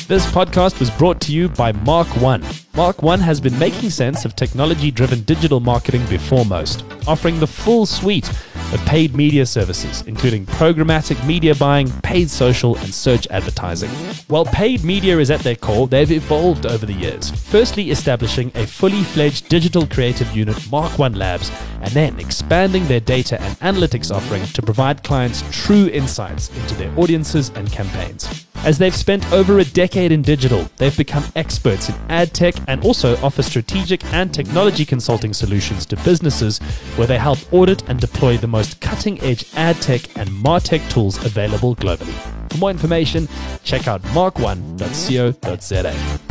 This 0.09 0.25
podcast 0.25 0.79
was 0.79 0.89
brought 0.89 1.21
to 1.21 1.31
you 1.31 1.49
by 1.49 1.71
Mark 1.71 2.07
One. 2.19 2.43
Mark 2.73 3.03
One 3.03 3.19
has 3.19 3.39
been 3.39 3.59
making 3.59 3.91
sense 3.91 4.25
of 4.25 4.35
technology 4.35 4.89
driven 4.89 5.21
digital 5.21 5.59
marketing 5.59 6.03
before 6.07 6.45
most, 6.45 6.83
offering 7.05 7.39
the 7.39 7.45
full 7.45 7.85
suite 7.85 8.27
of 8.73 8.83
paid 8.87 9.13
media 9.13 9.45
services, 9.45 10.01
including 10.07 10.47
programmatic 10.47 11.23
media 11.27 11.53
buying, 11.53 11.91
paid 12.01 12.27
social, 12.27 12.75
and 12.77 12.91
search 12.91 13.27
advertising. 13.27 13.91
While 14.29 14.45
paid 14.45 14.83
media 14.83 15.19
is 15.19 15.29
at 15.29 15.41
their 15.41 15.55
core, 15.55 15.87
they've 15.87 16.11
evolved 16.11 16.65
over 16.65 16.87
the 16.87 16.93
years, 16.93 17.29
firstly 17.29 17.91
establishing 17.91 18.51
a 18.55 18.65
fully 18.65 19.03
fledged 19.03 19.47
digital 19.47 19.85
creative 19.85 20.35
unit, 20.35 20.57
Mark 20.71 20.97
One 20.97 21.13
Labs, 21.13 21.51
and 21.81 21.91
then 21.91 22.19
expanding 22.19 22.85
their 22.87 22.99
data 22.99 23.41
and 23.41 23.57
analytics 23.59 24.13
offering 24.13 24.45
to 24.47 24.61
provide 24.61 25.03
clients 25.03 25.43
true 25.51 25.87
insights 25.87 26.49
into 26.57 26.75
their 26.75 26.91
audiences 26.99 27.49
and 27.55 27.71
campaigns. 27.71 28.45
As 28.65 28.77
they've 28.77 28.95
spent 28.95 29.31
over 29.31 29.59
a 29.59 29.63
decade 29.63 30.11
in 30.11 30.21
digital, 30.21 30.67
they've 30.77 30.97
become 30.97 31.23
experts 31.35 31.87
in 31.87 31.95
ad 32.09 32.33
tech 32.33 32.55
and 32.67 32.83
also 32.83 33.15
offer 33.23 33.41
strategic 33.41 34.03
and 34.13 34.33
technology 34.33 34.83
consulting 34.85 35.33
solutions 35.33 35.85
to 35.87 35.95
businesses 35.97 36.57
where 36.97 37.07
they 37.07 37.17
help 37.17 37.39
audit 37.53 37.87
and 37.87 38.01
deploy 38.01 38.35
the 38.37 38.47
most 38.47 38.81
cutting 38.81 39.21
edge 39.21 39.45
ad 39.55 39.77
tech 39.77 40.17
and 40.17 40.29
martech 40.29 40.87
tools 40.91 41.23
available 41.25 41.75
globally. 41.77 42.13
For 42.51 42.57
more 42.57 42.71
information, 42.71 43.29
check 43.63 43.87
out 43.87 44.01
mark1.co.za. 44.03 46.28